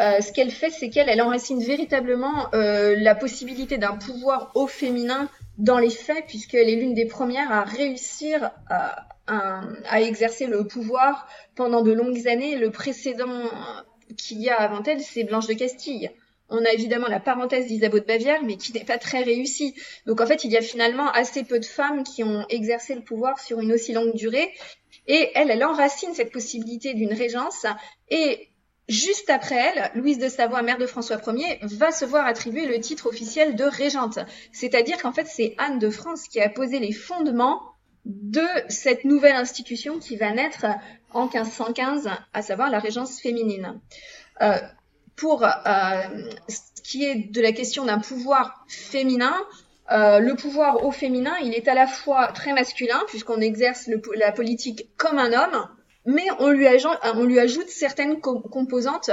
Euh, 0.00 0.20
ce 0.20 0.32
qu'elle 0.32 0.50
fait, 0.50 0.70
c'est 0.70 0.90
qu'elle 0.90 1.08
elle 1.08 1.22
enracine 1.22 1.62
véritablement 1.62 2.52
euh, 2.54 2.96
la 2.98 3.14
possibilité 3.14 3.78
d'un 3.78 3.96
pouvoir 3.96 4.50
au 4.56 4.66
féminin 4.66 5.28
dans 5.58 5.78
les 5.78 5.90
faits, 5.90 6.24
puisqu'elle 6.26 6.68
est 6.68 6.74
l'une 6.74 6.94
des 6.94 7.06
premières 7.06 7.52
à 7.52 7.62
réussir 7.62 8.50
à, 8.68 9.06
à, 9.28 9.60
à, 9.88 10.00
exercer 10.00 10.46
le 10.46 10.66
pouvoir 10.66 11.28
pendant 11.54 11.82
de 11.82 11.92
longues 11.92 12.26
années. 12.26 12.56
Le 12.56 12.72
précédent 12.72 13.44
qu'il 14.16 14.40
y 14.40 14.50
a 14.50 14.56
avant 14.56 14.82
elle, 14.82 15.00
c'est 15.00 15.22
Blanche 15.22 15.46
de 15.46 15.54
Castille. 15.54 16.10
On 16.50 16.64
a 16.64 16.70
évidemment 16.70 17.08
la 17.08 17.20
parenthèse 17.20 17.66
d'Isabeau 17.66 17.98
de 17.98 18.04
Bavière, 18.04 18.42
mais 18.42 18.56
qui 18.56 18.72
n'est 18.72 18.84
pas 18.84 18.98
très 18.98 19.22
réussie. 19.22 19.74
Donc 20.06 20.20
en 20.20 20.26
fait, 20.26 20.44
il 20.44 20.50
y 20.50 20.56
a 20.56 20.62
finalement 20.62 21.10
assez 21.10 21.42
peu 21.44 21.58
de 21.58 21.64
femmes 21.64 22.04
qui 22.04 22.22
ont 22.22 22.44
exercé 22.48 22.94
le 22.94 23.02
pouvoir 23.02 23.38
sur 23.40 23.60
une 23.60 23.72
aussi 23.72 23.92
longue 23.92 24.14
durée. 24.14 24.52
Et 25.06 25.30
elle, 25.34 25.50
elle 25.50 25.64
enracine 25.64 26.14
cette 26.14 26.32
possibilité 26.32 26.94
d'une 26.94 27.12
régence. 27.12 27.66
Et 28.10 28.48
juste 28.88 29.30
après 29.30 29.56
elle, 29.56 29.90
Louise 29.94 30.18
de 30.18 30.28
Savoie, 30.28 30.62
mère 30.62 30.78
de 30.78 30.86
François 30.86 31.20
Ier, 31.26 31.58
va 31.62 31.90
se 31.90 32.04
voir 32.04 32.26
attribuer 32.26 32.66
le 32.66 32.78
titre 32.80 33.06
officiel 33.06 33.56
de 33.56 33.64
régente. 33.64 34.18
C'est-à-dire 34.52 35.00
qu'en 35.00 35.12
fait, 35.12 35.26
c'est 35.26 35.54
Anne 35.58 35.78
de 35.78 35.90
France 35.90 36.28
qui 36.28 36.40
a 36.40 36.48
posé 36.48 36.78
les 36.78 36.92
fondements 36.92 37.62
de 38.04 38.46
cette 38.68 39.04
nouvelle 39.04 39.36
institution 39.36 39.98
qui 39.98 40.16
va 40.16 40.30
naître 40.32 40.66
en 41.12 41.24
1515, 41.24 42.10
à 42.32 42.42
savoir 42.42 42.70
la 42.70 42.78
régence 42.78 43.20
féminine. 43.20 43.80
Euh, 44.42 44.58
pour 45.16 45.44
euh, 45.44 45.48
ce 46.48 46.82
qui 46.82 47.04
est 47.04 47.30
de 47.30 47.40
la 47.40 47.52
question 47.52 47.84
d'un 47.84 47.98
pouvoir 47.98 48.64
féminin, 48.68 49.34
euh, 49.92 50.18
le 50.18 50.34
pouvoir 50.34 50.84
au 50.84 50.90
féminin, 50.90 51.34
il 51.42 51.54
est 51.54 51.68
à 51.68 51.74
la 51.74 51.86
fois 51.86 52.28
très 52.28 52.52
masculin, 52.52 53.02
puisqu'on 53.08 53.40
exerce 53.40 53.88
la 54.16 54.32
politique 54.32 54.88
comme 54.96 55.18
un 55.18 55.32
homme, 55.32 55.68
mais 56.06 56.26
on 56.38 56.50
lui, 56.50 56.66
ajoute, 56.66 57.68
certaines 57.68 58.20
composantes 58.20 59.10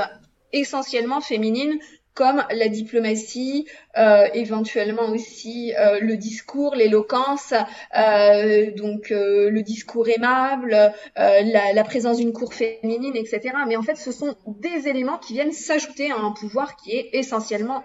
essentiellement 0.53 1.21
féminines, 1.21 1.79
comme 2.13 2.43
la 2.53 2.67
diplomatie, 2.67 3.67
euh, 3.97 4.27
éventuellement 4.33 5.09
aussi 5.09 5.73
euh, 5.79 5.99
le 6.01 6.17
discours, 6.17 6.75
l'éloquence, 6.75 7.53
euh, 7.97 8.71
donc 8.75 9.07
le 9.09 9.61
discours 9.61 10.07
aimable, 10.09 10.91
la, 11.15 11.83
présence 11.83 12.17
d'une 12.17 12.33
cour 12.33 12.53
féminine, 12.53 13.15
etc. 13.15 13.53
Mais 13.67 13.75
en 13.75 13.81
fait, 13.81 13.95
ce 13.95 14.11
sont 14.11 14.35
des 14.47 14.87
éléments 14.87 15.17
qui 15.17 15.33
viennent 15.33 15.51
s'ajouter 15.51 16.11
à 16.11 16.17
un 16.17 16.31
pouvoir 16.31 16.75
qui 16.75 16.91
est 16.91 17.09
essentiellement 17.13 17.83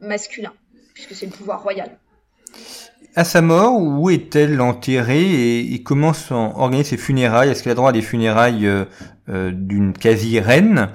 masculin, 0.00 0.52
puisque 0.94 1.14
c'est 1.14 1.26
le 1.26 1.32
pouvoir 1.32 1.62
royal. 1.62 1.98
À 3.14 3.24
sa 3.24 3.42
mort, 3.42 3.80
où 3.80 4.10
est-elle 4.10 4.60
enterrée 4.60 5.60
et, 5.60 5.82
comment 5.82 6.12
sont 6.12 6.52
organisées 6.56 6.90
ses 6.90 6.96
funérailles? 6.96 7.50
Est-ce 7.50 7.62
qu'elle 7.62 7.72
a 7.72 7.76
droit 7.76 7.90
à 7.90 7.92
des 7.92 8.02
funérailles 8.02 8.68
d'une 9.26 9.92
quasi-reine? 9.92 10.90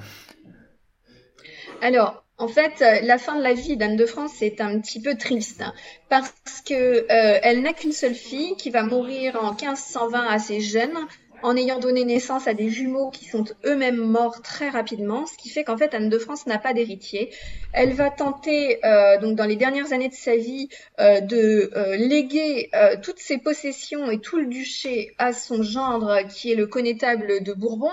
Alors, 1.82 2.23
en 2.36 2.48
fait, 2.48 2.82
euh, 2.82 3.00
la 3.02 3.18
fin 3.18 3.36
de 3.36 3.42
la 3.42 3.54
vie 3.54 3.76
d'Anne 3.76 3.96
de 3.96 4.06
France 4.06 4.42
est 4.42 4.60
un 4.60 4.80
petit 4.80 5.00
peu 5.00 5.14
triste 5.14 5.62
parce 6.08 6.32
que 6.66 6.74
euh, 6.74 7.38
elle 7.42 7.62
n'a 7.62 7.72
qu'une 7.72 7.92
seule 7.92 8.14
fille 8.14 8.56
qui 8.56 8.70
va 8.70 8.82
mourir 8.82 9.38
en 9.40 9.50
1520 9.50 10.26
assez 10.26 10.60
jeune 10.60 10.96
en 11.44 11.56
ayant 11.56 11.78
donné 11.78 12.04
naissance 12.04 12.48
à 12.48 12.54
des 12.54 12.70
jumeaux 12.70 13.10
qui 13.10 13.26
sont 13.26 13.44
eux-mêmes 13.66 13.98
morts 13.98 14.40
très 14.42 14.68
rapidement, 14.70 15.26
ce 15.26 15.36
qui 15.36 15.50
fait 15.50 15.62
qu'en 15.62 15.76
fait 15.76 15.94
Anne 15.94 16.08
de 16.08 16.18
France 16.18 16.46
n'a 16.46 16.58
pas 16.58 16.72
d'héritier. 16.72 17.30
Elle 17.72 17.92
va 17.92 18.10
tenter 18.10 18.84
euh, 18.84 19.18
donc 19.20 19.36
dans 19.36 19.44
les 19.44 19.56
dernières 19.56 19.92
années 19.92 20.08
de 20.08 20.14
sa 20.14 20.36
vie 20.36 20.70
de 20.98 21.70
léguer 21.96 22.70
toutes 23.02 23.18
ses 23.18 23.38
possessions 23.38 24.10
et 24.10 24.20
tout 24.20 24.38
le 24.38 24.46
duché 24.46 25.14
à 25.18 25.32
son 25.32 25.62
gendre 25.62 26.26
qui 26.28 26.50
est 26.50 26.56
le 26.56 26.66
connétable 26.66 27.44
de 27.44 27.52
Bourbon, 27.52 27.92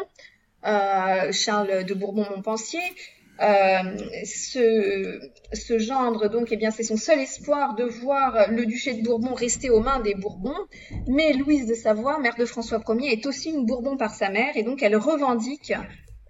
Charles 0.63 1.83
de 1.83 1.93
Bourbon-Montpensier 1.93 2.79
euh, 2.79 3.20
ce, 3.41 5.19
ce, 5.53 5.79
gendre, 5.79 6.29
donc, 6.29 6.49
eh 6.51 6.57
bien, 6.57 6.71
c'est 6.71 6.83
son 6.83 6.97
seul 6.97 7.19
espoir 7.19 7.75
de 7.75 7.83
voir 7.83 8.51
le 8.51 8.65
duché 8.65 8.93
de 8.93 9.03
Bourbon 9.03 9.33
rester 9.33 9.69
aux 9.69 9.79
mains 9.79 9.99
des 9.99 10.15
Bourbons. 10.15 10.67
Mais 11.07 11.33
Louise 11.33 11.67
de 11.67 11.73
Savoie, 11.73 12.19
mère 12.19 12.35
de 12.37 12.45
François 12.45 12.81
Ier, 12.87 13.13
est 13.13 13.25
aussi 13.25 13.49
une 13.49 13.65
Bourbon 13.65 13.97
par 13.97 14.13
sa 14.13 14.29
mère, 14.29 14.55
et 14.55 14.63
donc 14.63 14.83
elle 14.83 14.95
revendique 14.95 15.73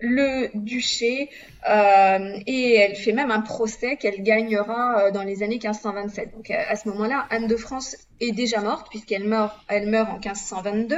le 0.02 0.50
duché 0.56 1.30
euh, 1.69 2.39
et 2.47 2.76
elle 2.76 2.95
fait 2.95 3.13
même 3.13 3.32
un 3.32 3.41
procès 3.41 3.97
qu'elle 3.97 4.24
gagnera 4.24 5.06
euh, 5.06 5.12
dans 5.12 5.24
les 5.24 5.43
années 5.43 5.60
1527. 5.60 6.34
Donc 6.34 6.50
à 6.50 6.76
ce 6.76 6.89
moment-là, 6.89 7.28
Anne 7.30 7.47
de 7.47 7.56
France 7.56 7.95
est 8.19 8.32
déjà 8.32 8.62
morte 8.62 8.88
puisqu'elle 8.89 9.26
meurt, 9.26 9.56
elle 9.67 9.88
meurt 9.88 10.10
en 10.10 10.19
1522. 10.19 10.97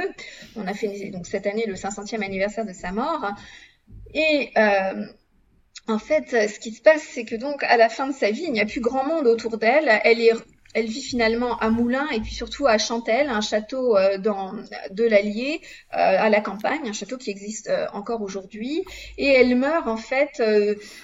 On 0.56 0.66
a 0.66 0.74
fait 0.74 1.10
donc 1.10 1.26
cette 1.26 1.46
année 1.46 1.66
le 1.66 1.74
500e 1.74 2.24
anniversaire 2.24 2.64
de 2.64 2.72
sa 2.72 2.92
mort. 2.92 3.30
Et 4.14 4.50
euh, 4.56 5.06
en 5.86 5.98
fait, 5.98 6.32
euh, 6.32 6.48
ce 6.48 6.58
qui 6.58 6.72
se 6.72 6.80
passe, 6.80 7.02
c'est 7.02 7.24
que 7.24 7.36
donc 7.36 7.62
à 7.62 7.76
la 7.76 7.88
fin 7.88 8.06
de 8.06 8.14
sa 8.14 8.30
vie, 8.30 8.44
il 8.46 8.52
n'y 8.52 8.60
a 8.60 8.66
plus 8.66 8.80
grand 8.80 9.04
monde 9.04 9.26
autour 9.26 9.58
d'elle. 9.58 10.00
Elle 10.04 10.20
est 10.20 10.32
elle 10.76 10.86
vit 10.86 11.02
finalement 11.02 11.56
à 11.58 11.70
Moulins 11.70 12.08
et 12.12 12.18
puis 12.18 12.34
surtout 12.34 12.66
à 12.66 12.78
Chantelle, 12.78 13.28
un 13.28 13.40
château 13.40 13.96
euh, 13.96 14.18
dans, 14.18 14.54
de 14.90 15.04
l'Allier, 15.04 15.60
euh, 15.92 15.96
à 15.96 16.28
la 16.30 16.40
campagne, 16.40 16.88
un 16.88 16.92
château 16.92 17.16
qui 17.16 17.30
existe 17.30 17.70
encore 17.92 18.22
aujourd'hui. 18.22 18.84
Et 19.16 19.28
elle 19.28 19.54
meurt 19.54 19.86
en 19.86 19.96
fait 19.96 20.42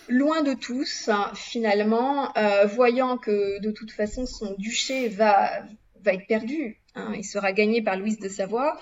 loin 0.09 0.43
de 0.43 0.55
tous, 0.55 1.09
hein, 1.09 1.31
finalement, 1.37 2.33
voyant 2.64 3.16
que 3.16 3.61
de 3.61 3.71
toute 3.71 3.93
façon 3.93 4.27
son 4.27 4.57
duché 4.59 5.07
va, 5.07 5.62
va 6.03 6.14
être 6.14 6.27
perdu. 6.27 6.81
Hein, 6.97 7.12
il 7.14 7.25
sera 7.25 7.53
gagné 7.53 7.81
par 7.81 7.97
Louise 7.97 8.19
de 8.19 8.29
Savoie 8.29 8.77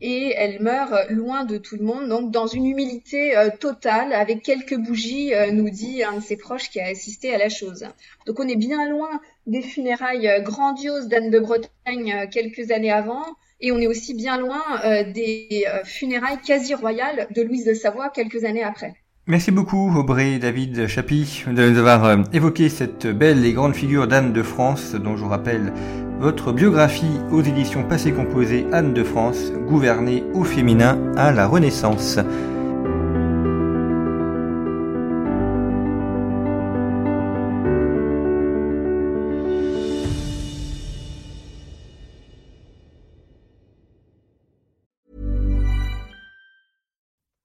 et 0.00 0.32
elle 0.36 0.62
meurt 0.62 1.10
loin 1.10 1.44
de 1.44 1.58
tout 1.58 1.76
le 1.76 1.84
monde, 1.84 2.08
donc 2.08 2.30
dans 2.30 2.46
une 2.46 2.66
humilité 2.66 3.36
euh, 3.36 3.50
totale, 3.58 4.12
avec 4.12 4.42
quelques 4.42 4.76
bougies, 4.76 5.34
euh, 5.34 5.50
nous 5.50 5.70
dit 5.70 6.04
un 6.04 6.18
de 6.18 6.22
ses 6.22 6.36
proches 6.36 6.70
qui 6.70 6.80
a 6.80 6.86
assisté 6.86 7.34
à 7.34 7.38
la 7.38 7.48
chose. 7.48 7.84
Donc 8.26 8.38
on 8.38 8.46
est 8.46 8.56
bien 8.56 8.88
loin 8.88 9.08
des 9.46 9.62
funérailles 9.62 10.28
euh, 10.28 10.40
grandioses 10.40 11.08
d'Anne 11.08 11.30
de 11.30 11.38
Bretagne 11.40 12.28
quelques 12.30 12.70
années 12.70 12.92
avant, 12.92 13.24
et 13.60 13.72
on 13.72 13.78
est 13.78 13.88
aussi 13.88 14.14
bien 14.14 14.38
loin 14.38 14.62
des 15.12 15.64
funérailles 15.84 16.38
quasi 16.46 16.74
royales 16.74 17.26
de 17.34 17.42
Louise 17.42 17.64
de 17.64 17.74
Savoie 17.74 18.08
quelques 18.08 18.44
années 18.44 18.62
après. 18.62 18.94
Merci 19.26 19.50
beaucoup 19.50 19.92
Aubrey 19.96 20.38
David 20.38 20.86
Chapi 20.86 21.42
de 21.48 21.68
nous 21.68 21.76
avoir 21.76 22.24
évoqué 22.32 22.68
cette 22.68 23.08
belle 23.08 23.44
et 23.44 23.52
grande 23.52 23.74
figure 23.74 24.06
d'Anne 24.06 24.32
de 24.32 24.42
France, 24.44 24.94
dont 24.94 25.16
je 25.16 25.24
vous 25.24 25.28
rappelle 25.28 25.72
votre 26.18 26.52
biographie 26.52 27.20
aux 27.30 27.42
éditions 27.42 27.84
Passé 27.84 28.12
Composé 28.12 28.66
Anne 28.72 28.92
de 28.92 29.04
France, 29.04 29.52
gouvernée 29.68 30.24
au 30.34 30.44
féminin 30.44 30.98
à 31.16 31.32
la 31.32 31.46
Renaissance. 31.46 32.18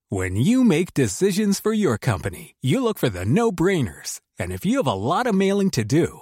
When 0.09 0.35
you 0.35 0.63
make 0.63 0.93
decisions 0.93 1.59
for 1.59 1.73
your 1.73 1.97
company, 1.97 2.55
you 2.61 2.81
look 2.83 2.99
for 2.99 3.09
the 3.09 3.25
no-brainers. 3.25 4.21
And 4.39 4.51
if 4.51 4.65
you 4.65 4.77
have 4.77 4.87
a 4.87 4.93
lot 4.93 5.25
of 5.27 5.33
mailing 5.33 5.69
to 5.71 5.83
do, 5.83 6.21